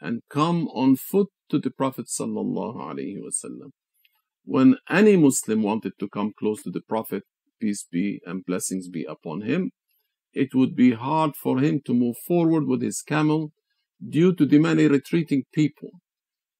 and 0.00 0.22
come 0.28 0.68
on 0.68 0.96
foot 0.96 1.28
to 1.50 1.58
the 1.58 1.70
Prophet 1.70 2.06
sallallahu. 2.06 3.70
When 4.44 4.76
any 4.88 5.16
Muslim 5.16 5.62
wanted 5.62 5.92
to 5.98 6.08
come 6.08 6.32
close 6.38 6.62
to 6.62 6.70
the 6.70 6.80
Prophet, 6.80 7.24
peace 7.60 7.86
be 7.90 8.20
and 8.24 8.44
blessings 8.44 8.88
be 8.88 9.04
upon 9.04 9.42
him, 9.42 9.70
it 10.32 10.54
would 10.54 10.76
be 10.76 10.92
hard 10.92 11.34
for 11.34 11.58
him 11.60 11.80
to 11.86 11.94
move 11.94 12.16
forward 12.26 12.66
with 12.66 12.82
his 12.82 13.02
camel 13.02 13.52
due 14.06 14.34
to 14.34 14.44
the 14.44 14.58
many 14.58 14.86
retreating 14.86 15.44
people. 15.52 15.90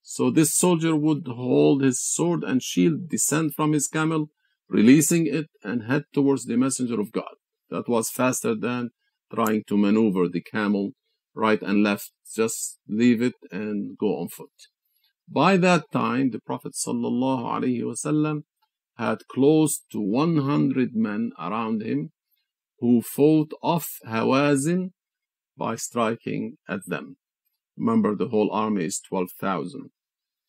So 0.03 0.31
this 0.31 0.55
soldier 0.55 0.97
would 0.97 1.27
hold 1.27 1.83
his 1.83 2.01
sword 2.01 2.43
and 2.45 2.63
shield, 2.63 3.09
descend 3.09 3.55
from 3.55 3.73
his 3.73 3.89
camel, 3.89 4.29
releasing 4.69 5.27
it, 5.27 5.47
and 5.63 5.83
head 5.83 6.05
towards 6.13 6.47
the 6.47 6.57
messenger 6.57 7.01
of 7.01 7.13
God. 7.13 7.35
That 7.71 7.89
was 7.89 8.09
faster 8.09 8.55
than 8.55 8.91
trying 9.35 9.65
to 9.67 9.77
maneuver 9.77 10.29
the 10.29 10.41
camel 10.41 10.93
right 11.37 11.63
and 11.63 11.83
left. 11.83 12.11
Just 12.35 12.79
leave 12.89 13.23
it 13.23 13.35
and 13.53 13.97
go 13.97 14.19
on 14.19 14.29
foot. 14.29 14.51
By 15.29 15.57
that 15.59 15.91
time, 15.93 16.31
the 16.31 16.41
Prophet 16.41 16.73
ﷺ 16.75 18.43
had 18.97 19.29
close 19.29 19.81
to 19.93 20.01
100 20.01 20.95
men 20.95 21.31
around 21.39 21.83
him 21.83 22.13
who 22.81 23.03
fought 23.03 23.53
off 23.63 23.87
Hawazin 24.07 24.93
by 25.57 25.77
striking 25.77 26.57
at 26.69 26.81
them. 26.87 27.17
Remember, 27.77 28.15
the 28.15 28.29
whole 28.29 28.51
army 28.53 28.87
is 28.87 29.01
12,000. 29.07 29.91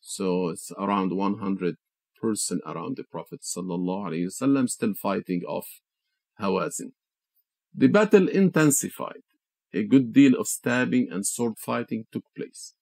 So 0.00 0.48
it's 0.48 0.70
around 0.78 1.14
100 1.14 1.76
person 2.20 2.60
around 2.66 2.96
the 2.96 3.04
Prophet 3.04 3.40
ﷺ 3.42 4.68
still 4.68 4.94
fighting 4.94 5.42
off 5.46 5.66
Hawazin. 6.40 6.92
The 7.74 7.88
battle 7.88 8.28
intensified 8.28 9.22
A 9.73 9.83
good 9.83 10.13
deal 10.13 10.35
of 10.39 10.47
stabbing 10.47 11.09
and 11.11 11.25
sword 11.25 11.57
fighting 11.57 12.05
took 12.11 12.25
place. 12.35 12.73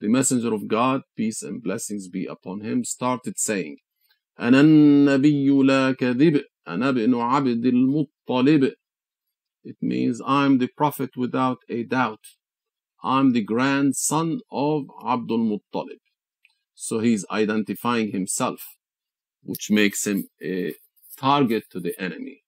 The 0.00 0.08
messenger 0.08 0.52
of 0.52 0.66
God, 0.66 1.02
peace 1.16 1.42
and 1.42 1.62
blessings 1.62 2.08
be 2.08 2.26
upon 2.26 2.60
him, 2.60 2.84
started 2.84 3.38
saying, 3.38 3.78
أنا 4.40 4.60
النبي 4.60 5.48
لا 5.48 5.92
كذب 5.92 6.44
أنا 6.68 6.88
ابن 6.88 7.14
عبد 7.14 7.66
المطلب 7.66 8.72
It 9.64 9.76
means 9.80 10.20
I'm 10.26 10.58
the 10.58 10.66
prophet 10.66 11.10
without 11.16 11.58
a 11.68 11.84
doubt. 11.84 12.24
I'm 13.04 13.32
the 13.32 13.42
grandson 13.42 14.40
of 14.50 14.86
Abdul 15.06 15.38
Muttalib. 15.38 16.00
So 16.74 16.98
he's 16.98 17.24
identifying 17.30 18.10
himself, 18.10 18.60
which 19.44 19.70
makes 19.70 20.04
him 20.06 20.28
a 20.42 20.74
target 21.16 21.64
to 21.70 21.78
the 21.78 21.94
enemy. 22.00 22.42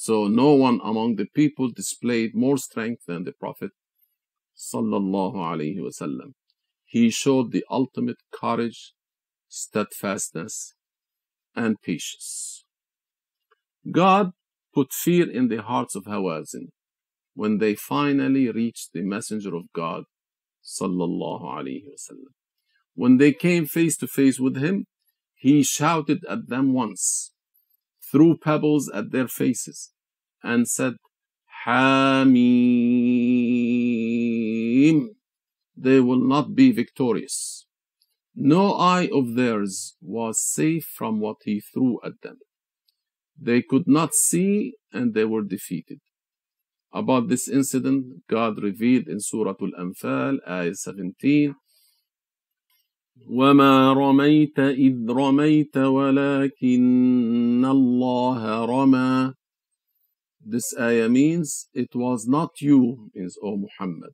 So 0.00 0.28
no 0.28 0.54
one 0.54 0.78
among 0.84 1.16
the 1.16 1.26
people 1.26 1.70
displayed 1.70 2.32
more 2.32 2.56
strength 2.56 3.02
than 3.08 3.24
the 3.24 3.32
Prophet 3.32 3.72
sallallahu 4.56 5.34
alaihi 5.34 5.80
wasallam. 5.80 6.34
He 6.84 7.10
showed 7.10 7.50
the 7.50 7.64
ultimate 7.68 8.18
courage, 8.32 8.94
steadfastness, 9.48 10.74
and 11.56 11.82
patience. 11.82 12.64
God 13.90 14.30
put 14.72 14.92
fear 14.92 15.28
in 15.28 15.48
the 15.48 15.62
hearts 15.62 15.96
of 15.96 16.04
Hawazin 16.04 16.68
when 17.34 17.58
they 17.58 17.74
finally 17.74 18.48
reached 18.52 18.92
the 18.92 19.02
messenger 19.02 19.56
of 19.56 19.64
God 19.72 20.04
sallallahu 20.62 21.42
alaihi 21.42 21.88
wasallam. 21.92 22.34
When 22.94 23.16
they 23.16 23.32
came 23.32 23.66
face 23.66 23.96
to 23.96 24.06
face 24.06 24.38
with 24.38 24.58
him, 24.58 24.86
he 25.34 25.64
shouted 25.64 26.24
at 26.28 26.48
them 26.48 26.72
once 26.72 27.32
threw 28.10 28.36
pebbles 28.36 28.90
at 28.92 29.10
their 29.12 29.28
faces, 29.28 29.92
and 30.42 30.68
said, 30.68 30.94
Hamim. 31.66 32.28
They 35.76 36.00
will 36.00 36.26
not 36.26 36.54
be 36.54 36.72
victorious. 36.72 37.66
No 38.34 38.74
eye 38.74 39.08
of 39.12 39.34
theirs 39.34 39.96
was 40.00 40.42
safe 40.42 40.84
from 40.84 41.20
what 41.20 41.38
he 41.44 41.60
threw 41.60 42.00
at 42.04 42.20
them. 42.22 42.38
They 43.40 43.62
could 43.62 43.86
not 43.86 44.14
see 44.14 44.74
and 44.92 45.14
they 45.14 45.24
were 45.24 45.42
defeated. 45.42 46.00
About 46.92 47.28
this 47.28 47.48
incident, 47.48 48.26
God 48.28 48.62
revealed 48.62 49.08
in 49.08 49.20
Surah 49.20 49.54
Al-Anfal, 49.60 50.38
ayah 50.48 50.74
17, 50.74 51.54
وما 53.29 53.93
رميت 53.93 54.59
إذ 54.59 55.09
رميت 55.09 55.77
ولكن 55.77 57.65
الله 57.65 58.65
رمى 58.65 59.33
This 60.45 60.75
ayah 60.77 61.07
means 61.07 61.69
it 61.73 61.95
was 61.95 62.27
not 62.27 62.59
you, 62.59 63.09
means 63.15 63.37
O 63.41 63.55
Muhammad. 63.55 64.11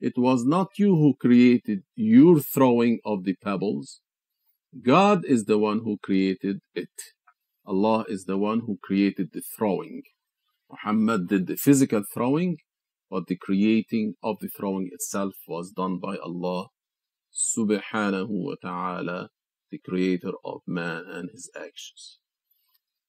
It 0.00 0.14
was 0.16 0.44
not 0.46 0.78
you 0.78 0.96
who 0.96 1.14
created 1.14 1.82
your 1.94 2.40
throwing 2.40 2.98
of 3.04 3.24
the 3.24 3.34
pebbles. 3.34 4.00
God 4.82 5.26
is 5.26 5.44
the 5.44 5.58
one 5.58 5.80
who 5.80 5.98
created 5.98 6.60
it. 6.74 6.96
Allah 7.66 8.06
is 8.08 8.24
the 8.24 8.38
one 8.38 8.60
who 8.60 8.78
created 8.82 9.32
the 9.34 9.42
throwing. 9.42 10.02
Muhammad 10.70 11.28
did 11.28 11.46
the 11.46 11.56
physical 11.56 12.02
throwing, 12.12 12.56
but 13.10 13.26
the 13.26 13.36
creating 13.36 14.14
of 14.22 14.38
the 14.40 14.48
throwing 14.48 14.88
itself 14.92 15.34
was 15.46 15.72
done 15.72 15.98
by 15.98 16.16
Allah 16.16 16.68
subhanahu 17.33 18.27
wa 18.29 18.55
ta'ala, 18.61 19.29
the 19.69 19.77
creator 19.77 20.33
of 20.43 20.61
man 20.67 21.03
and 21.07 21.29
his 21.31 21.49
actions. 21.55 22.19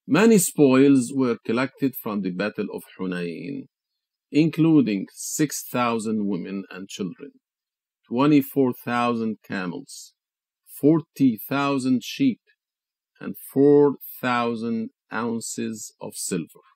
Many 0.07 0.39
spoils 0.39 1.13
were 1.15 1.39
collected 1.45 1.95
from 1.95 2.23
the 2.23 2.31
Battle 2.31 2.67
of 2.73 2.83
Hunayn, 2.99 3.67
including 4.31 5.07
6,000 5.13 6.27
women 6.27 6.65
and 6.71 6.89
children, 6.89 7.33
24,000 8.09 9.37
camels, 9.47 10.13
40,000 10.81 12.03
sheep, 12.03 12.41
and 13.21 13.37
4,000 13.53 14.91
ounces 15.13 15.95
of 16.01 16.15
silver. 16.15 16.67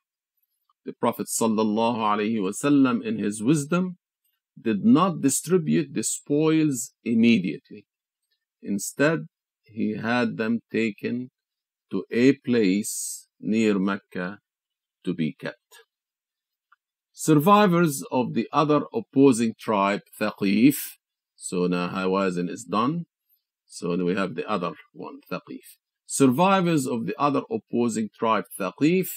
The 0.85 0.93
Prophet 0.93 1.27
ﷺ, 1.27 3.05
in 3.05 3.19
his 3.19 3.43
wisdom, 3.43 3.97
did 4.61 4.85
not 4.85 5.21
distribute 5.21 5.95
the 5.95 6.03
spoils 6.03 6.93
immediately. 7.05 7.87
Instead, 8.63 9.27
he 9.65 9.97
had 9.97 10.37
them 10.37 10.61
taken 10.73 11.31
to 11.91 12.05
a 12.11 12.33
place 12.33 13.29
near 13.41 13.79
Mecca 13.79 14.39
to 15.05 15.15
be 15.15 15.33
kept. 15.33 15.85
Survivors 17.13 18.03
of 18.11 18.35
the 18.35 18.49
other 18.53 18.83
opposing 18.93 19.55
tribe, 19.59 20.01
Thaqif, 20.21 20.77
so 21.35 21.67
now 21.67 21.89
Hawazin 21.89 22.51
is 22.51 22.65
done, 22.65 23.07
so 23.67 23.97
we 24.05 24.15
have 24.15 24.35
the 24.35 24.49
other 24.49 24.73
one, 24.93 25.21
Thaqif. 25.31 25.79
Survivors 26.07 26.87
of 26.87 27.07
the 27.07 27.15
other 27.19 27.43
opposing 27.51 28.09
tribe, 28.19 28.45
Thaqif, 28.59 29.09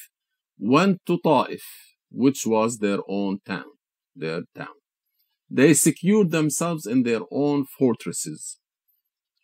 went 0.58 1.06
to 1.06 1.20
Ta'if, 1.24 1.64
which 2.12 2.46
was 2.46 2.78
their 2.78 3.00
own 3.08 3.40
town, 3.46 3.72
their 4.16 4.44
town. 4.56 4.76
They 5.50 5.74
secured 5.74 6.32
themselves 6.32 6.86
in 6.86 7.04
their 7.04 7.22
own 7.32 7.66
fortresses. 7.66 8.60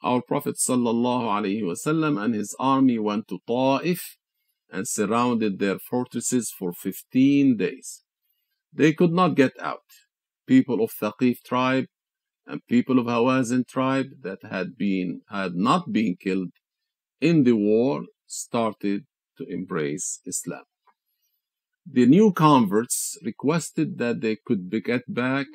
Our 0.04 0.22
Prophet 0.22 0.56
ﷺ 0.56 2.24
and 2.24 2.36
his 2.36 2.56
army 2.60 3.00
went 3.00 3.28
to 3.30 3.40
Ta'if 3.48 4.18
and 4.72 4.88
surrounded 4.88 5.58
their 5.58 5.80
fortresses 5.80 6.54
for 6.58 6.74
15 6.74 7.58
days. 7.58 8.04
They 8.72 8.94
could 8.94 9.14
not 9.14 9.36
get 9.36 9.54
out. 9.60 9.88
People 10.46 10.84
of 10.84 10.92
Thaqif 10.92 11.38
tribe 11.44 11.86
and 12.46 12.62
people 12.68 13.00
of 13.00 13.08
Hawazin 13.08 13.68
tribe 13.68 14.08
that 14.22 14.40
had 14.44 14.78
been 14.78 15.22
had 15.30 15.56
not 15.56 15.92
been 15.92 16.16
killed 16.20 16.52
in 17.20 17.44
the 17.44 17.54
war 17.54 18.04
started 18.28 19.06
to 19.38 19.46
embrace 19.48 20.20
Islam. 20.26 20.66
The 21.92 22.06
new 22.06 22.32
converts 22.32 23.18
requested 23.24 23.98
that 23.98 24.22
they 24.22 24.38
could 24.46 24.70
get 24.84 25.04
back 25.08 25.48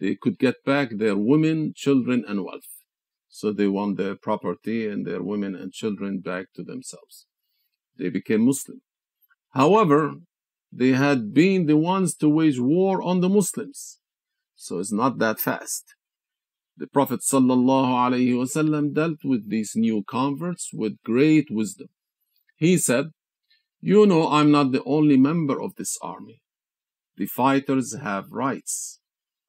they 0.00 0.14
could 0.14 0.38
get 0.38 0.64
back 0.64 0.90
their 0.90 1.16
women, 1.16 1.72
children, 1.74 2.24
and 2.26 2.44
wealth. 2.44 2.72
So 3.28 3.52
they 3.52 3.68
want 3.68 3.96
their 3.96 4.14
property 4.14 4.88
and 4.88 5.06
their 5.06 5.22
women 5.22 5.54
and 5.54 5.72
children 5.72 6.20
back 6.20 6.46
to 6.54 6.62
themselves. 6.62 7.26
They 7.98 8.08
became 8.08 8.46
Muslim. 8.46 8.82
However, 9.50 10.14
they 10.72 10.90
had 10.90 11.32
been 11.32 11.66
the 11.66 11.76
ones 11.76 12.14
to 12.16 12.28
wage 12.28 12.60
war 12.60 13.02
on 13.02 13.20
the 13.20 13.28
Muslims. 13.28 13.98
So 14.54 14.78
it's 14.78 14.92
not 14.92 15.18
that 15.18 15.38
fast. 15.38 15.94
The 16.76 16.86
Prophet 16.86 17.20
ﷺ 17.20 18.94
dealt 18.94 19.24
with 19.24 19.48
these 19.48 19.72
new 19.74 20.04
converts 20.04 20.70
with 20.74 21.02
great 21.02 21.48
wisdom. 21.50 21.88
He 22.56 22.76
said, 22.76 23.06
You 23.80 24.06
know 24.06 24.28
I'm 24.28 24.50
not 24.50 24.72
the 24.72 24.84
only 24.84 25.16
member 25.16 25.60
of 25.60 25.76
this 25.76 25.96
army. 26.02 26.42
The 27.16 27.26
fighters 27.26 27.96
have 27.96 28.30
rights, 28.30 29.00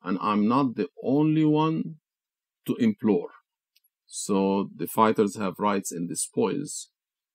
and 0.07 0.17
I'm 0.21 0.47
not 0.47 0.67
the 0.75 0.87
only 1.03 1.43
one 1.43 1.77
to 2.65 2.75
implore. 2.87 3.31
So 4.05 4.69
the 4.81 4.87
fighters 4.87 5.35
have 5.35 5.55
rights 5.59 5.91
in 5.91 6.07
the 6.07 6.15
spoils. 6.15 6.89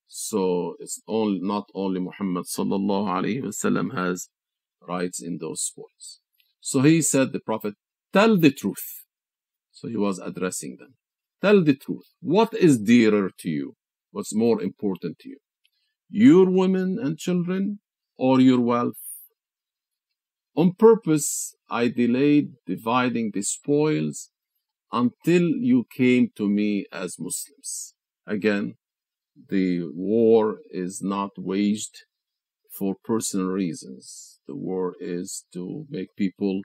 So 0.08 0.76
it's 0.80 0.98
only, 1.06 1.40
not 1.42 1.66
only 1.74 2.00
Muhammad 2.00 2.46
sallallahu 2.46 3.08
alayhi 3.18 3.42
wasallam 3.48 3.88
has 3.94 4.28
rights 4.94 5.22
in 5.22 5.38
those 5.38 5.60
spoils. 5.62 6.20
So 6.60 6.80
he 6.80 7.02
said, 7.02 7.32
the 7.32 7.40
Prophet, 7.40 7.74
tell 8.12 8.38
the 8.38 8.50
truth. 8.50 9.04
So 9.70 9.88
he 9.88 9.96
was 9.96 10.18
addressing 10.18 10.76
them. 10.78 10.94
Tell 11.42 11.62
the 11.62 11.74
truth. 11.74 12.08
What 12.20 12.54
is 12.54 12.78
dearer 12.78 13.30
to 13.40 13.48
you? 13.50 13.74
What's 14.12 14.34
more 14.34 14.62
important 14.62 15.18
to 15.20 15.28
you? 15.28 15.40
Your 16.08 16.48
women 16.48 16.98
and 17.02 17.18
children 17.18 17.80
or 18.16 18.40
your 18.40 18.60
wealth? 18.60 19.01
On 20.54 20.74
purpose, 20.74 21.54
I 21.70 21.88
delayed 21.88 22.52
dividing 22.66 23.30
the 23.32 23.42
spoils 23.42 24.30
until 24.92 25.42
you 25.42 25.86
came 25.90 26.30
to 26.36 26.48
me 26.48 26.84
as 26.92 27.18
Muslims. 27.18 27.94
Again, 28.26 28.74
the 29.48 29.84
war 29.94 30.58
is 30.70 31.02
not 31.02 31.30
waged 31.38 32.04
for 32.70 32.94
personal 33.02 33.46
reasons. 33.46 34.40
The 34.46 34.54
war 34.54 34.94
is 35.00 35.46
to 35.54 35.86
make 35.88 36.14
people 36.16 36.60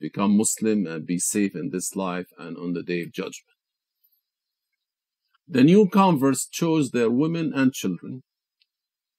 become 0.00 0.36
Muslim 0.36 0.86
and 0.86 1.04
be 1.04 1.18
safe 1.18 1.56
in 1.56 1.70
this 1.70 1.96
life 1.96 2.28
and 2.38 2.56
on 2.56 2.72
the 2.72 2.82
day 2.82 3.02
of 3.02 3.12
judgment. 3.12 3.58
The 5.48 5.64
new 5.64 5.88
converts 5.88 6.46
chose 6.48 6.90
their 6.90 7.10
women 7.10 7.52
and 7.52 7.72
children. 7.72 8.22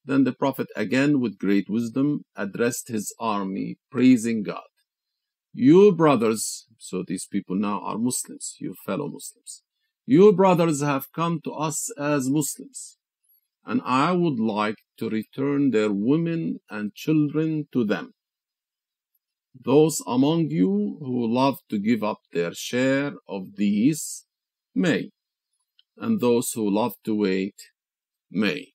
Then 0.06 0.24
the 0.24 0.34
Prophet, 0.34 0.68
again 0.76 1.20
with 1.20 1.40
great 1.40 1.68
wisdom, 1.68 2.26
addressed 2.36 2.90
his 2.90 3.14
army, 3.20 3.78
praising 3.90 4.44
God. 4.44 4.70
Your 5.52 5.92
brothers, 5.92 6.68
so 6.78 7.04
these 7.08 7.26
people 7.26 7.56
now 7.56 7.80
are 7.82 7.98
Muslims, 7.98 8.56
your 8.60 8.76
fellow 8.86 9.08
Muslims. 9.08 9.64
Your 10.06 10.32
brothers 10.32 10.82
have 10.82 11.12
come 11.12 11.40
to 11.46 11.52
us 11.52 11.90
as 11.98 12.30
Muslims, 12.30 12.98
and 13.66 13.82
I 13.84 14.12
would 14.12 14.40
like 14.40 14.78
to 14.98 15.10
return 15.10 15.72
their 15.72 15.92
women 15.92 16.60
and 16.70 16.94
children 16.94 17.68
to 17.72 17.84
them. 17.84 18.14
Those 19.60 20.04
among 20.06 20.52
you 20.52 20.98
who 21.00 21.34
love 21.34 21.60
to 21.70 21.80
give 21.80 22.04
up 22.04 22.20
their 22.32 22.54
share 22.54 23.14
of 23.28 23.56
these 23.56 24.26
may, 24.76 25.10
and 25.98 26.20
those 26.20 26.52
who 26.52 26.70
love 26.70 26.94
to 27.06 27.16
wait 27.16 27.56
may. 28.30 28.75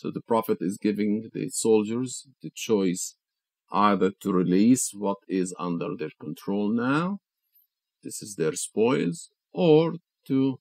So 0.00 0.12
the 0.12 0.20
Prophet 0.20 0.58
is 0.60 0.78
giving 0.78 1.28
the 1.34 1.48
soldiers 1.48 2.28
the 2.40 2.50
choice 2.54 3.16
either 3.72 4.12
to 4.20 4.32
release 4.32 4.92
what 4.94 5.18
is 5.26 5.52
under 5.58 5.96
their 5.96 6.12
control 6.20 6.68
now, 6.68 7.18
this 8.04 8.22
is 8.22 8.36
their 8.36 8.52
spoils, 8.52 9.30
or 9.52 9.94
to 10.28 10.60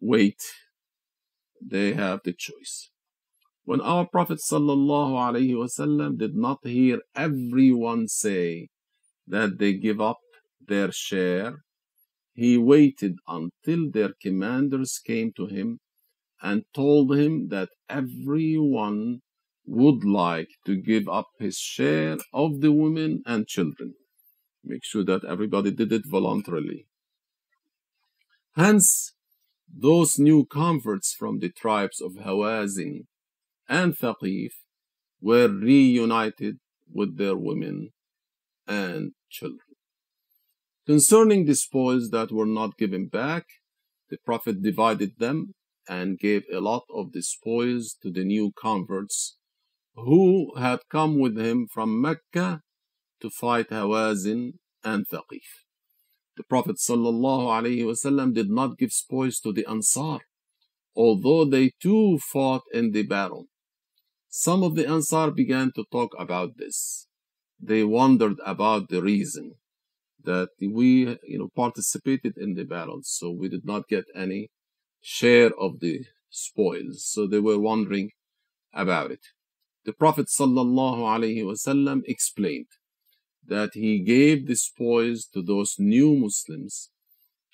wait. 0.00 0.40
They 1.60 1.94
have 1.94 2.20
the 2.22 2.32
choice. 2.32 2.90
When 3.64 3.80
our 3.80 4.06
Prophet 4.06 4.38
ﷺ 4.38 6.16
did 6.16 6.36
not 6.36 6.58
hear 6.62 7.00
everyone 7.16 8.06
say 8.06 8.68
that 9.26 9.58
they 9.58 9.72
give 9.72 10.00
up 10.00 10.20
their 10.64 10.92
share, 10.92 11.64
he 12.32 12.56
waited 12.56 13.16
until 13.26 13.90
their 13.90 14.12
commanders 14.22 15.00
came 15.04 15.32
to 15.32 15.46
him 15.46 15.80
and 16.42 16.64
told 16.74 17.16
him 17.16 17.48
that 17.48 17.70
everyone 17.88 19.20
would 19.66 20.04
like 20.04 20.50
to 20.66 20.76
give 20.76 21.08
up 21.08 21.28
his 21.38 21.56
share 21.56 22.18
of 22.32 22.60
the 22.60 22.72
women 22.72 23.22
and 23.26 23.46
children. 23.46 23.94
Make 24.62 24.84
sure 24.84 25.04
that 25.04 25.24
everybody 25.24 25.70
did 25.70 25.92
it 25.92 26.02
voluntarily. 26.06 26.86
Hence, 28.56 29.14
those 29.76 30.18
new 30.18 30.44
converts 30.44 31.14
from 31.14 31.38
the 31.38 31.48
tribes 31.48 32.00
of 32.00 32.12
Hawazin 32.12 33.06
and 33.68 33.96
Thaqif 33.96 34.52
were 35.20 35.48
reunited 35.48 36.58
with 36.92 37.16
their 37.16 37.36
women 37.36 37.90
and 38.66 39.12
children. 39.30 39.60
Concerning 40.86 41.46
the 41.46 41.54
spoils 41.54 42.10
that 42.10 42.30
were 42.30 42.46
not 42.46 42.76
given 42.76 43.06
back, 43.06 43.46
the 44.10 44.18
Prophet 44.18 44.62
divided 44.62 45.18
them 45.18 45.54
and 45.88 46.18
gave 46.18 46.42
a 46.52 46.60
lot 46.60 46.84
of 46.92 47.12
the 47.12 47.22
spoils 47.22 47.96
to 48.02 48.10
the 48.10 48.24
new 48.24 48.52
converts 48.56 49.36
who 49.94 50.54
had 50.56 50.80
come 50.90 51.18
with 51.18 51.38
him 51.38 51.66
from 51.72 52.00
Mecca 52.00 52.60
to 53.20 53.30
fight 53.30 53.70
Hawazin 53.70 54.54
and 54.82 55.06
Thaqif. 55.08 55.64
The 56.36 56.42
Prophet 56.42 56.76
ﷺ 56.76 58.34
did 58.34 58.50
not 58.50 58.76
give 58.76 58.92
spoils 58.92 59.38
to 59.40 59.52
the 59.52 59.64
Ansar, 59.66 60.18
although 60.96 61.44
they 61.44 61.72
too 61.80 62.18
fought 62.18 62.62
in 62.72 62.90
the 62.90 63.04
battle. 63.04 63.46
Some 64.28 64.64
of 64.64 64.74
the 64.74 64.86
Ansar 64.88 65.30
began 65.30 65.70
to 65.76 65.84
talk 65.92 66.10
about 66.18 66.56
this. 66.56 67.06
They 67.60 67.84
wondered 67.84 68.38
about 68.44 68.88
the 68.88 69.00
reason 69.00 69.54
that 70.24 70.48
we, 70.60 71.18
you 71.22 71.38
know, 71.38 71.50
participated 71.54 72.36
in 72.36 72.54
the 72.54 72.64
battle, 72.64 73.00
so 73.02 73.30
we 73.30 73.48
did 73.48 73.64
not 73.64 73.88
get 73.88 74.04
any 74.14 74.48
share 75.06 75.50
of 75.60 75.80
the 75.80 76.06
spoils. 76.30 77.04
So 77.04 77.26
they 77.26 77.38
were 77.38 77.58
wondering 77.58 78.12
about 78.72 79.10
it. 79.10 79.20
The 79.84 79.92
Prophet 79.92 80.28
ﷺ 80.28 82.02
explained 82.06 82.68
that 83.46 83.72
he 83.74 83.98
gave 83.98 84.46
the 84.46 84.56
spoils 84.56 85.26
to 85.34 85.42
those 85.42 85.74
new 85.78 86.16
Muslims 86.16 86.88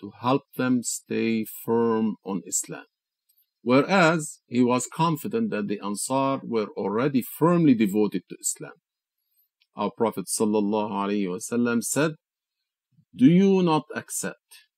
to 0.00 0.12
help 0.20 0.44
them 0.56 0.84
stay 0.84 1.44
firm 1.44 2.14
on 2.24 2.42
Islam. 2.46 2.84
Whereas 3.62 4.38
he 4.46 4.62
was 4.62 4.86
confident 4.86 5.50
that 5.50 5.66
the 5.66 5.80
Ansar 5.84 6.40
were 6.44 6.68
already 6.76 7.20
firmly 7.20 7.74
devoted 7.74 8.22
to 8.28 8.36
Islam. 8.40 8.78
Our 9.74 9.90
Prophet 9.90 10.26
ﷺ 10.26 11.82
said, 11.82 12.12
Do 13.14 13.26
you 13.26 13.60
not 13.64 13.86
accept 13.94 14.69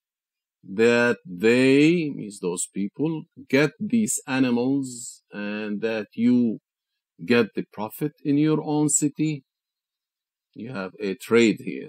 that 0.63 1.19
they, 1.27 2.11
means 2.11 2.41
those 2.41 2.67
people, 2.73 3.25
get 3.49 3.73
these 3.81 4.21
animals 4.27 5.23
and 5.33 5.81
that 5.81 6.09
you 6.15 6.59
get 7.25 7.55
the 7.55 7.65
profit 7.73 8.13
in 8.25 8.39
your 8.39 8.63
own 8.63 8.89
city. 8.89 9.45
You 10.55 10.73
have 10.73 10.93
a 11.01 11.15
trade 11.15 11.63
here. 11.65 11.89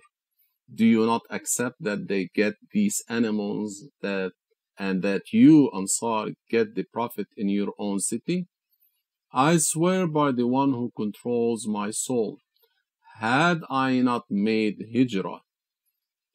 Do 0.73 0.85
you 0.85 1.05
not 1.05 1.21
accept 1.29 1.75
that 1.81 2.07
they 2.07 2.29
get 2.33 2.55
these 2.71 3.03
animals 3.09 3.85
that 4.01 4.31
and 4.79 5.03
that 5.03 5.31
you, 5.31 5.69
Ansar, 5.71 6.29
get 6.49 6.73
the 6.73 6.85
profit 6.91 7.27
in 7.37 7.49
your 7.49 7.73
own 7.77 7.99
city? 7.99 8.47
I 9.31 9.57
swear 9.57 10.07
by 10.07 10.31
the 10.31 10.47
one 10.47 10.73
who 10.73 10.91
controls 10.95 11.67
my 11.67 11.91
soul, 11.91 12.37
had 13.19 13.61
I 13.69 13.99
not 13.99 14.23
made 14.29 14.85
hijrah, 14.93 15.41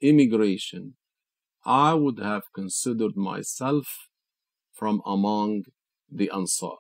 immigration, 0.00 0.94
I 1.67 1.93
would 1.93 2.19
have 2.19 2.43
considered 2.53 3.15
myself 3.15 3.87
from 4.73 5.01
among 5.05 5.63
the 6.11 6.29
Ansar. 6.29 6.77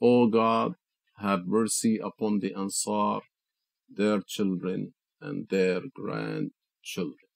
O 0.00 0.28
God, 0.28 0.74
have 1.18 1.46
mercy 1.46 1.98
upon 1.98 2.40
the 2.40 2.54
Ansar, 2.54 3.20
their 3.88 4.20
children, 4.26 4.94
and 5.20 5.48
their 5.48 5.80
grandchildren. 5.94 7.28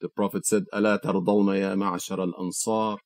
The 0.00 0.08
Prophet 0.08 0.44
said, 0.46 0.64
ألا 0.74 0.96
ترضون 0.96 1.56
يا 1.56 1.74
معشر 1.74 2.24
الأنصار 2.24 3.00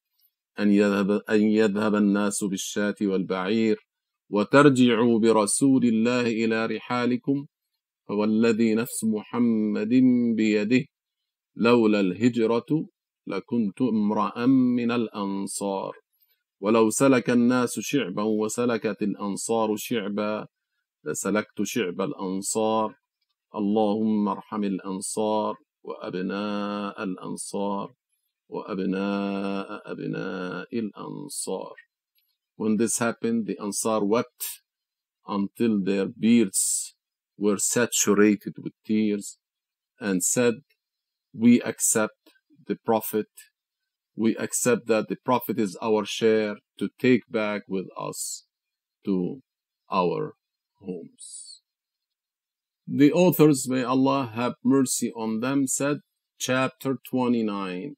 أن 0.59 0.72
يذهب, 0.72 1.11
أن 1.30 1.43
يذهب 1.43 1.95
الناس 1.95 2.45
بالشاة 2.45 2.95
والبعير 3.03 3.76
وترجعوا 4.30 5.18
برسول 5.18 5.84
الله 5.84 6.20
إلى 6.20 6.66
رحالكم 6.66 7.47
فوالذي 8.09 8.74
نفس 8.74 9.05
محمد 9.05 9.95
بيده 10.36 10.84
لولا 11.56 11.99
الهجرة 11.99 12.88
لكنت 13.28 13.82
امرأ 13.82 14.45
من 14.45 14.91
الأنصار. 14.91 15.97
ولو 16.60 16.89
سلك 16.89 17.30
الناس 17.30 17.80
شعبا 17.80 18.24
وسلكت 18.24 19.01
الأنصار 19.01 19.76
شعبا 19.76 20.47
لسلكت 21.04 21.64
شعب 21.64 22.01
الأنصار. 22.01 22.95
اللهم 23.56 24.28
ارحم 24.28 24.64
الأنصار 24.64 25.56
وأبناء 25.84 27.04
الأنصار 27.04 27.93
وأبناء 28.49 29.91
أبناء 29.91 30.80
الأنصار. 30.80 31.76
When 32.56 32.78
this 32.78 32.99
happened, 32.99 33.47
the 33.47 33.58
Ansar 33.60 34.04
wept 34.04 34.62
until 35.28 35.84
their 35.84 36.06
beards 36.06 36.95
were 37.38 37.58
saturated 37.58 38.56
with 38.58 38.74
tears 38.86 39.38
and 39.99 40.24
said, 40.24 40.62
We 41.36 41.61
accept 41.61 42.31
the 42.67 42.77
Prophet. 42.86 43.27
We 44.15 44.36
accept 44.38 44.88
that 44.88 45.07
the 45.09 45.17
Prophet 45.23 45.59
is 45.59 45.77
our 45.81 46.05
share 46.05 46.57
to 46.79 46.89
take 46.99 47.23
back 47.29 47.63
with 47.67 47.88
us 47.99 48.45
to 49.05 49.41
our 49.91 50.34
homes. 50.79 51.61
The 52.88 53.11
authors, 53.13 53.67
may 53.67 53.84
Allah 53.84 54.31
have 54.36 54.53
mercy 54.63 55.11
on 55.15 55.39
them, 55.39 55.67
said, 55.67 55.99
chapter 56.38 56.97
29, 57.09 57.95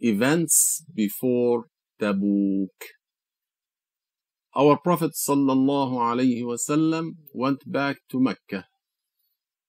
events 0.00 0.84
before 0.94 1.64
Tabuk. 2.00 2.68
Our 4.54 4.76
Prophet 4.76 5.12
sallallahu 5.12 6.44
wasallam 6.44 7.12
went 7.32 7.60
back 7.70 7.96
to 8.10 8.20
Mecca 8.20 8.66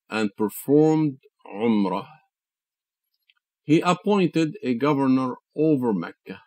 and 0.10 0.30
performed 0.36 1.20
Umrah. 1.48 2.08
He 3.64 3.82
appointed 3.82 4.58
a 4.62 4.76
governor 4.76 5.36
over 5.56 5.94
Mecca 5.94 6.42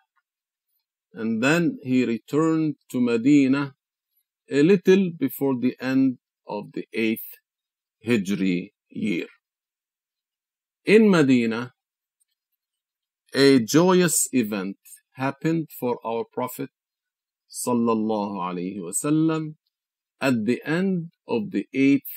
and 1.13 1.41
then 1.43 1.79
he 1.83 2.05
returned 2.05 2.75
to 2.91 3.01
Medina 3.01 3.73
a 4.49 4.61
little 4.61 5.09
before 5.17 5.55
the 5.59 5.75
end 5.79 6.19
of 6.47 6.71
the 6.73 6.87
eighth 6.93 7.39
Hijri 8.05 8.71
year. 8.89 9.27
In 10.85 11.09
Medina, 11.09 11.73
a 13.33 13.59
joyous 13.59 14.29
event 14.31 14.77
happened 15.13 15.69
for 15.79 15.97
our 16.05 16.23
Prophet 16.31 16.69
sallallahu 17.49 18.37
alaihi 18.47 18.79
wasallam 18.79 19.55
at 20.21 20.45
the 20.45 20.61
end 20.65 21.09
of 21.27 21.51
the 21.51 21.67
eighth 21.73 22.13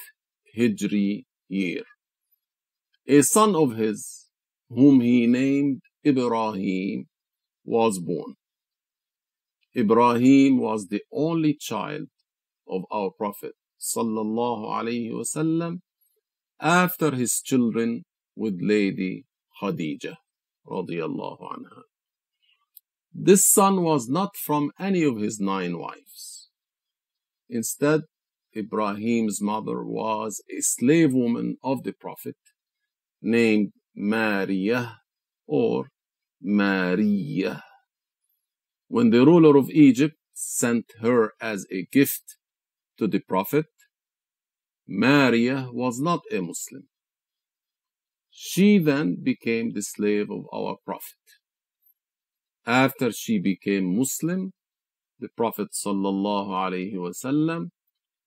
Hijri 0.57 1.25
year. 1.49 1.85
A 3.09 3.23
son 3.23 3.57
of 3.57 3.77
his, 3.77 4.30
whom 4.71 5.01
he 5.01 5.27
named 5.27 5.81
Ibrahim, 6.07 7.07
was 7.65 7.99
born. 7.99 8.35
Ibrahim 9.77 10.59
was 10.59 10.87
the 10.89 11.03
only 11.13 11.55
child 11.55 12.09
of 12.69 12.83
our 12.91 13.11
Prophet 13.11 13.53
sallallahu 13.79 14.65
alaihi 14.79 15.13
wasallam 15.13 15.81
after 16.61 17.11
his 17.13 17.41
children 17.41 18.05
with 18.37 18.59
Lady 18.61 19.25
Khadija 19.61 20.17
radiallahu 20.67 21.43
anha. 21.55 21.83
This 23.13 23.45
son 23.51 23.83
was 23.83 24.09
not 24.09 24.37
from 24.37 24.71
any 24.79 25.03
of 25.03 25.19
his 25.19 25.41
nine 25.41 25.79
wives. 25.79 26.49
Instead, 27.49 28.03
Ibrahim's 28.57 29.41
mother 29.41 29.85
was 29.85 30.43
a 30.51 30.61
slave 30.61 31.13
woman 31.13 31.57
of 31.63 31.83
the 31.83 31.93
Prophet 31.93 32.37
named 33.23 33.73
Maria 33.95 35.01
or 35.47 35.89
Maria. 36.41 37.63
When 38.89 39.11
the 39.11 39.25
ruler 39.25 39.57
of 39.57 39.71
Egypt 39.71 40.17
sent 40.33 40.93
her 41.01 41.33
as 41.41 41.67
a 41.71 41.87
gift 41.93 42.37
to 42.99 43.07
the 43.07 43.21
Prophet, 43.21 43.67
Maria 44.87 45.69
was 45.73 46.01
not 46.01 46.21
a 46.33 46.41
Muslim. 46.41 46.89
She 48.31 48.79
then 48.79 49.17
became 49.23 49.73
the 49.73 49.83
slave 49.83 50.31
of 50.31 50.47
our 50.53 50.77
Prophet. 50.85 51.19
After 52.67 53.13
she 53.13 53.39
became 53.39 53.97
Muslim, 53.97 54.53
the 55.19 55.29
Prophet 55.29 55.69
ﷺ 55.73 57.71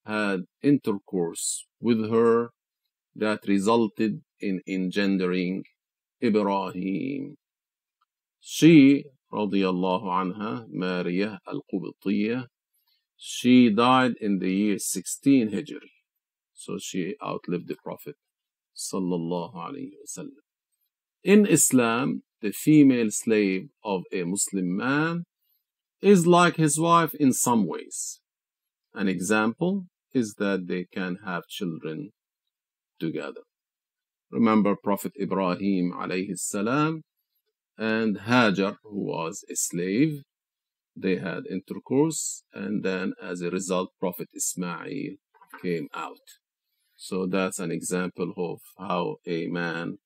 had 0.06 0.42
intercourse 0.62 1.66
with 1.80 2.10
her 2.10 2.50
that 3.16 3.40
resulted 3.48 4.22
in 4.40 4.62
engendering 4.68 5.64
Ibrahim. 6.22 7.36
She, 8.40 9.06
radiallahu 9.32 10.06
anha, 10.06 10.66
Maria 10.70 11.40
al-Qubtiyya, 11.48 12.48
she 13.18 13.70
died 13.70 14.14
in 14.20 14.40
the 14.40 14.52
year 14.52 14.80
16 14.80 15.50
Hijri. 15.52 15.92
So 16.54 16.78
she 16.78 17.16
outlived 17.24 17.68
the 17.68 17.76
Prophet 17.76 18.16
sallallahu 18.76 19.56
alayhi 19.56 19.92
wasallam. 20.04 20.44
In 21.24 21.46
Islam, 21.46 22.24
the 22.42 22.52
female 22.52 23.12
slave 23.12 23.70
of 23.84 24.04
a 24.12 24.24
Muslim 24.24 24.76
man 24.76 25.24
is 26.02 26.28
like 26.28 26.58
his 26.58 26.80
wife 26.80 27.14
in 27.14 27.32
some 27.32 27.66
ways. 27.66 28.20
An 28.94 29.08
example 29.08 29.86
is 30.14 30.36
that 30.38 30.68
they 30.68 30.86
can 30.94 31.20
have 31.26 31.48
children 31.48 32.12
together. 33.04 33.44
Remember 34.32 34.76
Prophet 34.76 35.14
Ibrahim 35.22 35.94
alayhi 36.02 36.38
salam 36.38 37.02
and 37.78 38.12
Hajar, 38.30 38.78
who 38.84 39.00
was 39.16 39.44
a 39.54 39.56
slave. 39.56 40.22
They 40.96 41.18
had 41.18 41.44
intercourse, 41.58 42.44
and 42.54 42.84
then 42.84 43.14
as 43.32 43.42
a 43.42 43.50
result, 43.50 43.90
Prophet 44.00 44.30
Ismail 44.34 45.16
came 45.62 45.88
out. 45.94 46.28
So 46.96 47.26
that's 47.36 47.60
an 47.60 47.72
example 47.72 48.32
of 48.38 48.60
how 48.78 49.18
a 49.28 49.48
man 49.48 49.98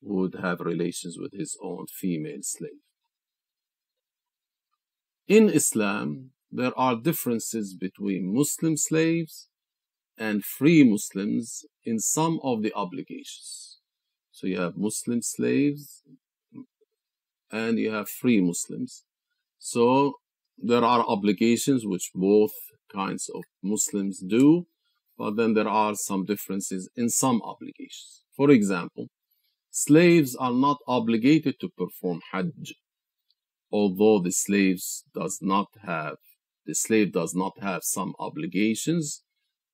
would 0.00 0.34
have 0.46 0.60
relations 0.60 1.18
with 1.22 1.32
his 1.32 1.56
own 1.62 1.84
female 2.00 2.42
slave. 2.42 2.82
In 5.28 5.50
Islam, 5.50 6.30
there 6.50 6.76
are 6.76 6.96
differences 7.10 7.76
between 7.86 8.34
Muslim 8.34 8.76
slaves 8.76 9.49
and 10.20 10.44
free 10.44 10.84
Muslims 10.84 11.64
in 11.84 11.98
some 11.98 12.38
of 12.42 12.62
the 12.62 12.72
obligations. 12.74 13.78
So 14.30 14.46
you 14.46 14.60
have 14.60 14.76
Muslim 14.76 15.22
slaves 15.22 16.02
and 17.50 17.78
you 17.78 17.90
have 17.90 18.08
free 18.08 18.40
Muslims. 18.40 19.04
So 19.58 20.14
there 20.58 20.84
are 20.84 21.04
obligations 21.08 21.86
which 21.86 22.10
both 22.14 22.52
kinds 22.92 23.30
of 23.34 23.42
Muslims 23.62 24.20
do, 24.20 24.66
but 25.16 25.36
then 25.36 25.54
there 25.54 25.68
are 25.68 25.94
some 25.94 26.26
differences 26.26 26.90
in 26.96 27.08
some 27.08 27.40
obligations. 27.42 28.24
For 28.36 28.50
example, 28.50 29.06
slaves 29.70 30.36
are 30.36 30.52
not 30.52 30.78
obligated 30.86 31.54
to 31.60 31.70
perform 31.70 32.20
Hajj, 32.30 32.74
although 33.72 34.20
the 34.20 34.32
slaves 34.32 35.04
does 35.14 35.38
not 35.40 35.68
have 35.82 36.16
the 36.66 36.74
slave 36.74 37.12
does 37.12 37.34
not 37.34 37.54
have 37.60 37.82
some 37.82 38.14
obligations 38.18 39.22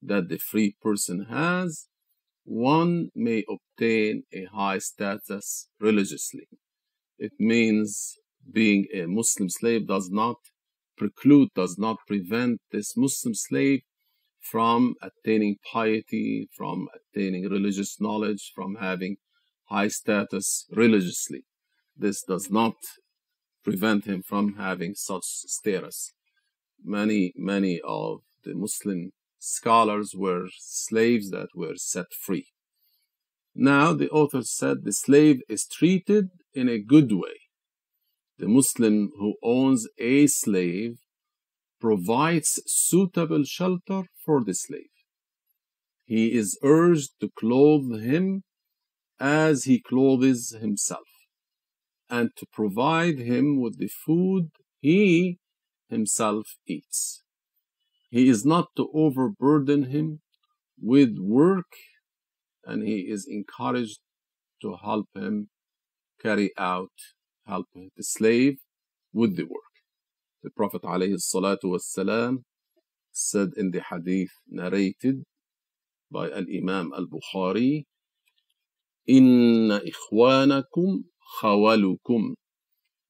that 0.03 0.29
the 0.29 0.39
free 0.39 0.77
person 0.81 1.27
has. 1.31 1.87
One 2.45 3.09
may 3.15 3.45
obtain 3.49 4.23
a 4.33 4.45
high 4.45 4.79
status 4.79 5.69
religiously. 5.81 6.49
It 7.19 7.33
means 7.39 8.15
being 8.53 8.87
a 8.95 9.07
Muslim 9.07 9.49
slave 9.49 9.89
does 9.89 10.11
not 10.11 10.37
preclude, 10.97 11.49
does 11.55 11.77
not 11.79 11.99
prevent 12.07 12.61
this 12.71 12.97
Muslim 12.97 13.35
slave 13.35 13.81
from 14.41 14.95
attaining 15.03 15.57
piety, 15.73 16.49
from 16.57 16.89
attaining 16.95 17.49
religious 17.49 18.01
knowledge, 18.01 18.53
from 18.55 18.77
having 18.77 19.17
high 19.65 19.89
status 19.89 20.67
religiously. 20.71 21.45
This 21.97 22.23
does 22.23 22.51
not 22.51 22.77
prevent 23.65 24.05
him 24.05 24.23
from 24.23 24.55
having 24.55 24.95
such 24.95 25.25
status. 25.25 26.13
Many, 26.85 27.33
many 27.37 27.81
of 27.85 28.21
the 28.45 28.55
Muslim 28.55 29.13
scholars 29.39 30.15
were 30.15 30.47
slaves 30.59 31.31
that 31.31 31.49
were 31.55 31.77
set 31.77 32.13
free. 32.13 32.47
Now, 33.55 33.93
the 33.93 34.11
author 34.11 34.43
said 34.43 34.85
the 34.85 34.93
slave 34.93 35.41
is 35.49 35.67
treated 35.67 36.29
in 36.53 36.69
a 36.69 36.79
good 36.79 37.13
way. 37.13 37.41
The 38.39 38.49
Muslim 38.49 39.13
who 39.19 39.37
owns 39.43 39.89
a 39.99 40.27
slave 40.27 40.99
provides 41.81 42.61
suitable 42.67 43.45
shelter 43.45 44.03
for 44.25 44.45
the 44.45 44.55
slave. 44.55 44.91
He 46.05 46.33
is 46.33 46.59
urged 46.63 47.13
to 47.21 47.31
clothe 47.39 48.01
him 48.01 48.43
as 49.19 49.65
he 49.65 49.81
clothes 49.81 50.55
himself, 50.61 51.09
and 52.11 52.31
to 52.37 52.47
provide 52.53 53.19
him 53.19 53.61
with 53.61 53.79
the 53.79 53.89
food 53.89 54.51
he 54.81 55.39
himself 55.89 56.47
eats. 56.67 57.23
He 58.16 58.28
is 58.28 58.46
not 58.46 58.68
to 58.78 58.90
overburden 58.94 59.84
him 59.86 60.22
with 60.82 61.18
work 61.20 61.72
and 62.66 62.84
he 62.84 63.00
is 63.10 63.26
encouraged 63.28 64.00
to 64.62 64.76
help 64.84 65.08
him 65.16 65.50
carry 66.22 66.52
out, 66.58 66.92
help 67.48 67.68
the 67.74 68.04
slave 68.04 68.58
with 69.14 69.36
the 69.36 69.44
work. 69.44 69.74
The 70.44 70.50
Prophet 70.52 70.82
والسلام, 70.84 72.44
said 73.12 73.50
in 73.58 73.72
the 73.72 73.82
hadith 73.82 74.32
narrated 74.48 75.24
by 76.12 76.30
Al-Imam 76.30 76.92
Al-Bukhari, 76.94 77.86
إن 79.10 79.72
إخوانكم 79.72 81.04
خولكم 81.20 82.36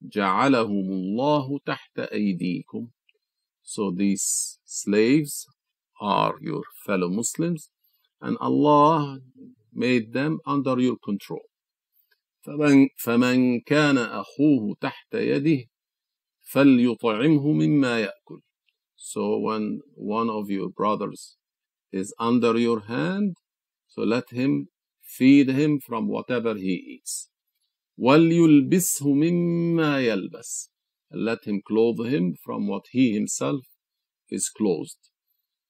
جعلهم 0.02 0.92
الله 0.92 1.60
تحت 1.66 2.00
أيديكم 2.00 2.90
So 3.66 3.92
these 3.92 4.60
slaves 4.66 5.46
are 6.00 6.36
your 6.42 6.64
fellow 6.86 7.10
Muslims 7.10 7.70
and 8.20 8.38
Allah 8.40 9.20
made 9.74 10.14
them 10.14 10.40
under 10.46 10.80
your 10.80 10.98
control. 11.04 11.42
فمن, 12.46 12.88
فمن 12.98 13.62
كان 13.62 13.98
أخوه 13.98 14.76
تحت 14.82 15.14
يده 15.14 15.66
فليطعمه 16.52 17.52
مما 17.52 18.00
يأكل. 18.00 18.42
So 18.96 19.38
when 19.38 19.82
one 19.96 20.30
of 20.30 20.50
your 20.50 20.70
brothers 20.70 21.38
is 21.92 22.14
under 22.20 22.58
your 22.58 22.82
hand, 22.82 23.36
so 23.88 24.04
let 24.04 24.30
him 24.30 24.68
feed 25.02 25.50
him 25.50 25.80
from 25.80 26.08
whatever 26.08 26.56
he 26.56 26.74
eats. 26.98 27.30
وَلْيُلْبِسْهُ 28.00 29.04
مِمَّا 29.04 30.02
يَلْبَسْ 30.02 30.70
Let 31.12 31.46
him 31.46 31.62
clothe 31.66 32.06
him 32.06 32.36
from 32.44 32.68
what 32.68 32.86
he 32.92 33.14
himself 33.14 33.66
is 34.30 34.50
clothed. 34.50 34.98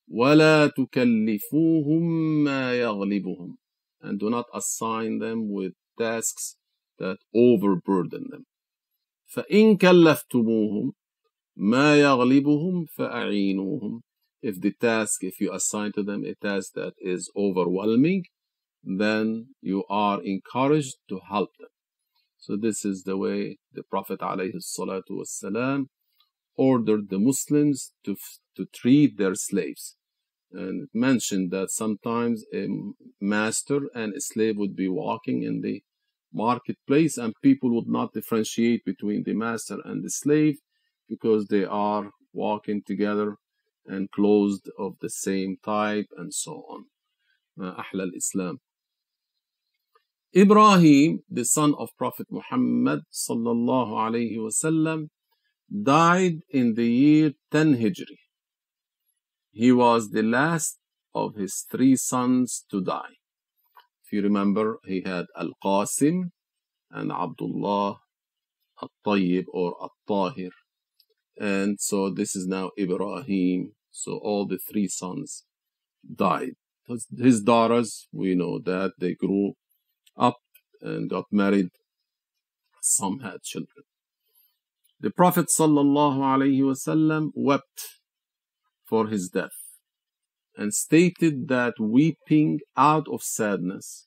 وَلَا 0.10 0.70
تُكَلِّفُوهُم 0.78 2.04
مَّا 2.44 2.74
يَغْلِبُهُمْ 2.80 3.56
And 4.02 4.20
do 4.20 4.30
not 4.30 4.46
assign 4.54 5.20
them 5.20 5.52
with 5.52 5.74
tasks 5.98 6.58
that 7.00 7.18
overburden 7.34 8.28
them. 8.30 8.46
فَإِن 9.36 9.78
كَلَّفْتُمُوهُم 9.78 10.92
مَّا 11.58 11.98
يَغْلِبُهُمْ 12.02 12.86
فَأَعِينُوهُم 12.98 14.02
If 14.42 14.60
the 14.62 14.74
task, 14.74 15.24
if 15.24 15.39
you 15.39 15.54
assign 15.54 15.92
to 15.94 16.04
them 16.04 16.26
a 16.26 16.36
task 16.36 16.74
that 16.76 16.94
is 17.00 17.32
overwhelming, 17.36 18.26
then 18.84 19.56
you 19.62 19.84
are 19.89 20.22
encouraged 20.24 20.98
to 21.10 21.20
help 21.30 21.50
them. 21.60 21.70
So 22.46 22.58
this 22.58 22.84
is 22.84 23.04
the 23.04 23.18
way 23.18 23.58
the 23.74 23.84
Prophet 23.84 24.20
والسلام, 24.20 25.88
ordered 26.56 27.10
the 27.10 27.20
Muslims 27.20 27.94
to, 28.04 28.16
to 28.56 28.66
treat 28.74 29.18
their 29.18 29.36
slaves. 29.36 29.96
And 30.52 30.84
it 30.84 30.89
mentioned 30.94 31.52
that 31.52 31.72
sometimes 31.72 32.44
a 32.54 32.68
master 33.22 33.89
and 33.96 34.14
a 34.14 34.20
slave 34.20 34.58
would 34.58 34.76
be 34.76 34.89
walking 34.89 35.44
in 35.44 35.62
the 35.62 35.82
marketplace 36.34 37.18
and 37.18 37.34
people 37.42 37.74
would 37.76 37.88
not 37.88 38.14
differentiate 38.14 38.84
between 38.86 39.24
the 39.24 39.34
master 39.34 39.78
and 39.86 40.04
the 40.04 40.10
slave 40.10 40.58
because 41.08 41.48
they 41.48 41.64
are 41.64 42.12
walking 42.34 42.82
together 42.86 43.36
and 43.86 44.12
clothed 44.12 44.70
of 44.78 44.96
the 45.02 45.10
same 45.10 45.58
type 45.64 46.08
and 46.18 46.34
so 46.34 46.64
on. 46.70 46.86
أحلى 47.60 48.04
الإسلام 48.04 48.58
Ibrahim, 50.37 51.20
the 51.30 51.47
son 51.47 51.72
of 51.78 51.89
Prophet 51.97 52.26
Muhammad 52.30 53.01
sallallahu 53.11 53.93
alayhi 54.07 54.37
wasallam, 54.37 55.09
died 55.82 56.41
in 56.51 56.74
the 56.74 56.87
year 56.87 57.32
10 57.51 57.76
Hijri. 57.76 58.18
He 59.51 59.72
was 59.72 60.11
the 60.11 60.22
last 60.22 60.78
of 61.14 61.37
his 61.37 61.64
three 61.70 61.97
sons 61.97 62.66
to 62.70 62.82
die. 62.82 63.16
If 64.05 64.12
you 64.12 64.20
remember, 64.20 64.78
he 64.84 65.01
had 65.07 65.24
Al-Qasim 65.39 66.30
and 66.91 67.11
Abdullah 67.11 67.97
Al-Tayyib 68.82 69.45
or 69.55 69.74
Al-Tahir. 69.80 70.51
And 71.41 71.80
so 71.80 72.11
this 72.11 72.37
is 72.37 72.47
now 72.47 72.72
Ibrahim. 72.78 73.72
So 73.91 74.18
all 74.22 74.47
the 74.47 74.59
three 74.70 74.89
sons 74.89 75.45
died. 76.14 76.53
His 77.18 77.41
daughters, 77.41 78.07
we 78.12 78.34
know 78.34 78.59
that 78.59 78.93
they 79.01 79.14
grew 79.14 79.55
up 80.17 80.39
and 80.81 81.11
got 81.11 81.27
married. 81.31 81.71
Some 82.81 83.21
had 83.21 83.43
children. 83.43 83.85
The 85.01 85.11
Prophet 85.11 85.47
ﷺ 85.49 87.31
wept 87.35 87.89
for 88.89 89.09
his 89.09 89.29
death 89.29 89.51
and 90.57 90.73
stated 90.73 91.49
that 91.49 91.75
weeping 91.79 92.61
out 92.77 93.07
of 93.12 93.23
sadness 93.23 94.07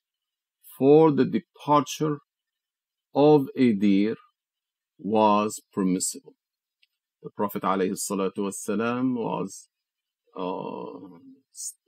for 0.77 1.11
the 1.11 1.25
departure 1.25 2.19
of 3.13 3.49
a 3.55 3.73
dear 3.73 4.15
was 4.97 5.61
permissible. 5.71 6.33
The 7.21 7.29
Prophet 7.29 7.63
ﷺ 7.63 9.15
was 9.15 9.67
uh, 10.35 11.19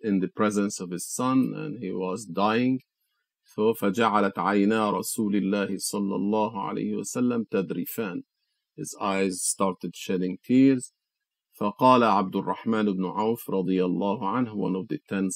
in 0.03 0.19
the 0.19 0.27
presence 0.27 0.79
of 0.79 0.91
his 0.91 1.07
son 1.07 1.53
and 1.55 1.79
he 1.81 1.91
was 1.91 2.25
dying 2.25 2.81
فجعلت 3.55 4.39
عينا 4.39 4.91
رسول 4.91 5.35
الله 5.35 5.77
صلى 5.77 6.15
الله 6.15 6.61
عليه 6.61 6.95
وسلم 6.95 7.43
تذرفان 7.43 8.23
His 8.77 8.95
eyes 8.99 9.43
started 9.43 9.95
shedding 9.95 10.37
tears 10.43 10.93
فقال 11.53 12.03
عبد 12.03 12.35
الرحمن 12.35 12.85
بن 12.93 13.05
عوف 13.05 13.49
رضي 13.49 13.85
الله 13.85 14.29
عنه 14.29 14.53
one 14.53 14.75
of 14.75 14.87
the 14.87 14.99
ten 15.09 15.29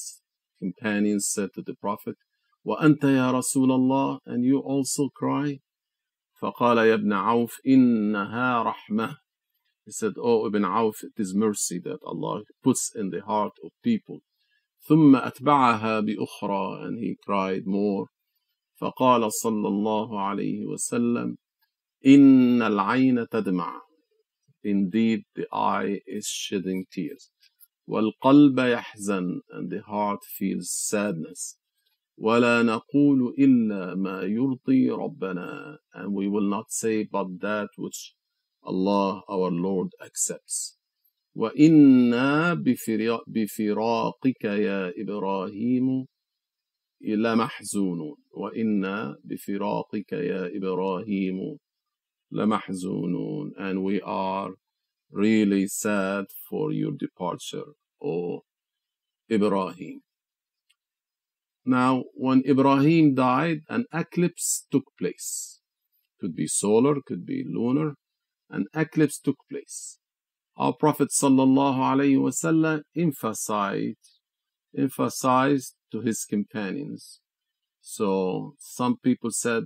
companions 0.60 1.28
said 1.28 1.52
to 1.52 1.62
the 1.62 1.74
Prophet 1.74 2.16
وأنت 2.64 3.04
يا 3.04 3.30
رسول 3.30 3.72
الله 3.72 4.20
and 4.26 4.44
you 4.44 4.58
also 4.58 5.08
cry 5.08 5.60
فقال 6.40 6.78
يا 6.78 6.94
ابن 6.94 7.12
عوف 7.12 7.60
إنها 7.66 8.62
رحمة 8.62 9.16
He 9.86 9.92
said, 9.92 10.14
Oh, 10.18 10.44
Ibn 10.48 10.64
Auf, 10.64 11.04
it 11.04 11.12
is 11.16 11.32
mercy 11.32 11.78
that 11.84 12.00
Allah 12.04 12.42
puts 12.64 12.90
in 12.92 13.10
the 13.10 13.20
heart 13.20 13.52
of 13.62 13.70
people 13.84 14.22
ثم 14.88 15.16
أتبعها 15.16 16.00
بأخرى 16.00 16.86
and 16.86 16.98
he 16.98 17.16
cried 17.26 17.66
more 17.66 18.06
فقال 18.80 19.32
صلى 19.32 19.68
الله 19.68 20.20
عليه 20.20 20.66
وسلم 20.66 21.36
إن 22.06 22.62
العين 22.62 23.28
تدمع 23.28 23.80
Indeed 24.64 25.22
the 25.34 25.46
eye 25.52 26.00
is 26.06 26.26
shedding 26.26 26.84
tears 26.90 27.30
والقلب 27.88 28.58
يحزن 28.58 29.40
and 29.50 29.70
the 29.70 29.82
heart 29.82 30.24
feels 30.24 30.70
sadness 30.70 31.58
ولا 32.18 32.62
نقول 32.62 33.34
إلا 33.38 33.94
ما 33.94 34.22
يرضي 34.22 34.90
ربنا 34.90 35.78
and 35.94 36.12
we 36.12 36.28
will 36.28 36.48
not 36.48 36.70
say 36.70 37.04
but 37.04 37.40
that 37.40 37.68
which 37.76 38.14
Allah 38.62 39.22
our 39.28 39.50
Lord 39.50 39.88
accepts 40.04 40.76
وإنا 41.36 42.54
بفراقك 43.26 44.44
يا 44.44 44.92
إبراهيم 45.02 46.06
لمحزونون 47.00 48.16
وإنا 48.30 49.16
بفراقك 49.24 50.12
يا 50.12 50.56
إبراهيم 50.56 51.58
لمحزونون 52.30 53.52
and 53.58 53.82
we 53.84 54.00
are 54.00 54.54
really 55.10 55.66
sad 55.66 56.24
for 56.48 56.72
your 56.72 56.92
departure 56.92 57.72
O 58.02 58.40
Ibrahim 59.30 60.00
now 61.66 62.04
when 62.14 62.42
Ibrahim 62.48 63.14
died 63.14 63.60
an 63.68 63.84
eclipse 63.92 64.66
took 64.70 64.86
place 64.98 65.60
could 66.18 66.34
be 66.34 66.46
solar 66.46 66.96
could 67.06 67.26
be 67.26 67.44
lunar 67.46 67.92
an 68.48 68.64
eclipse 68.74 69.18
took 69.18 69.36
place 69.50 69.98
our 70.56 70.72
Prophet 70.72 71.08
ﷺ 71.10 72.82
emphasized, 72.96 73.96
emphasized 74.76 75.74
to 75.92 76.00
his 76.00 76.24
companions. 76.24 77.20
So 77.80 78.54
some 78.58 78.96
people 78.96 79.30
said, 79.30 79.64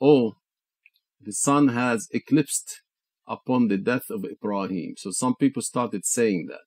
oh, 0.00 0.36
the 1.20 1.32
sun 1.32 1.68
has 1.68 2.08
eclipsed 2.12 2.82
upon 3.28 3.68
the 3.68 3.76
death 3.76 4.10
of 4.10 4.24
Ibrahim. 4.24 4.94
So 4.96 5.10
some 5.10 5.34
people 5.36 5.62
started 5.62 6.04
saying 6.04 6.46
that. 6.48 6.62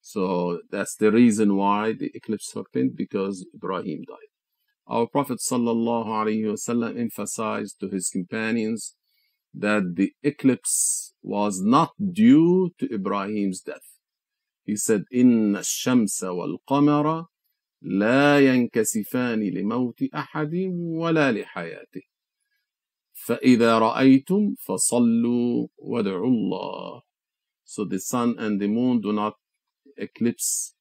So 0.00 0.60
that's 0.70 0.94
the 0.94 1.10
reason 1.10 1.56
why 1.56 1.94
the 1.94 2.10
eclipse 2.14 2.52
happened 2.54 2.92
because 2.96 3.46
Ibrahim 3.54 4.02
died. 4.06 4.30
Our 4.86 5.06
Prophet 5.06 5.38
ﷺ 5.38 7.00
emphasized 7.00 7.80
to 7.80 7.88
his 7.88 8.10
companions 8.10 8.94
that 9.53 9.95
the 9.95 10.13
eclipse 10.23 11.13
was 11.21 11.61
not 11.61 11.91
due 12.13 12.71
to 12.79 12.93
Ibrahim's 12.93 13.61
death. 13.61 13.87
He 14.63 14.75
said, 14.75 15.03
إن 15.13 15.55
الشمس 15.55 16.23
والقمر 16.23 17.25
لا 17.81 18.39
ينكسفان 18.39 19.39
لموت 19.39 20.03
أحد 20.13 20.53
ولا 20.73 21.31
لحياته 21.31 22.01
فإذا 23.13 23.79
رأيتم 23.79 24.55
فصلوا 24.67 25.67
وادعوا 25.77 26.27
الله 26.27 27.01
So 27.63 27.85
the 27.85 27.99
sun 27.99 28.35
and 28.39 28.59
the 28.59 28.67
moon 28.67 29.01
do 29.01 29.13
not 29.13 29.35
eclipse 29.97 30.73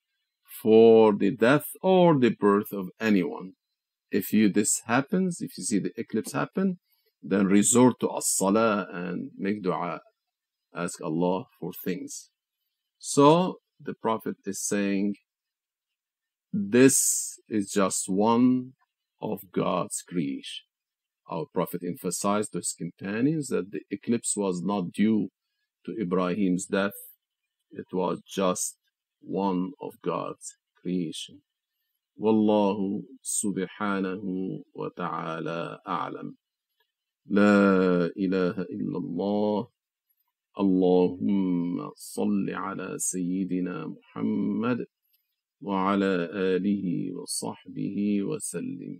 for 0.62 1.14
the 1.14 1.30
death 1.30 1.66
or 1.82 2.18
the 2.18 2.30
birth 2.30 2.72
of 2.72 2.88
anyone. 3.00 3.52
if 4.10 4.32
you 4.32 4.48
this 4.48 4.82
happens, 4.86 5.40
if 5.40 5.56
you 5.58 5.64
see 5.64 5.78
the 5.78 5.92
eclipse 5.96 6.32
happen, 6.32 6.78
then 7.22 7.46
resort 7.46 7.94
to 8.00 8.16
as-salah 8.16 8.86
and 8.92 9.30
make 9.36 9.62
dua, 9.62 10.00
ask 10.74 11.00
Allah 11.02 11.44
for 11.58 11.72
things. 11.84 12.30
So 12.98 13.56
the 13.80 13.94
Prophet 13.94 14.36
is 14.44 14.62
saying, 14.62 15.16
this 16.52 17.38
is 17.48 17.70
just 17.70 18.08
one 18.08 18.72
of 19.20 19.52
God's 19.52 20.02
creation. 20.02 20.64
Our 21.28 21.44
Prophet 21.52 21.82
emphasized 21.84 22.52
to 22.52 22.58
his 22.58 22.74
companions 22.76 23.48
that 23.48 23.70
the 23.70 23.80
eclipse 23.90 24.34
was 24.36 24.62
not 24.62 24.92
due 24.92 25.28
to 25.84 25.92
Ibrahim's 26.00 26.66
death, 26.66 26.98
it 27.70 27.86
was 27.92 28.20
just 28.26 28.76
one 29.20 29.72
of 29.80 29.92
God's 30.02 30.56
creation. 30.80 31.42
والله 32.20 33.02
سبحانه 33.22 34.22
وتعالى 34.74 35.78
أعلم 35.86 36.34
لا 37.25 38.05
إله 38.05 38.61
إلا 38.61 38.97
الله. 38.97 39.67
اللهم 40.59 41.91
صل 41.95 42.49
على 42.49 42.99
سيدنا 42.99 43.87
محمد 43.87 44.85
وعلى 45.61 46.13
آله 46.33 47.11
وصحبه 47.15 48.23
وسلم. 48.23 48.99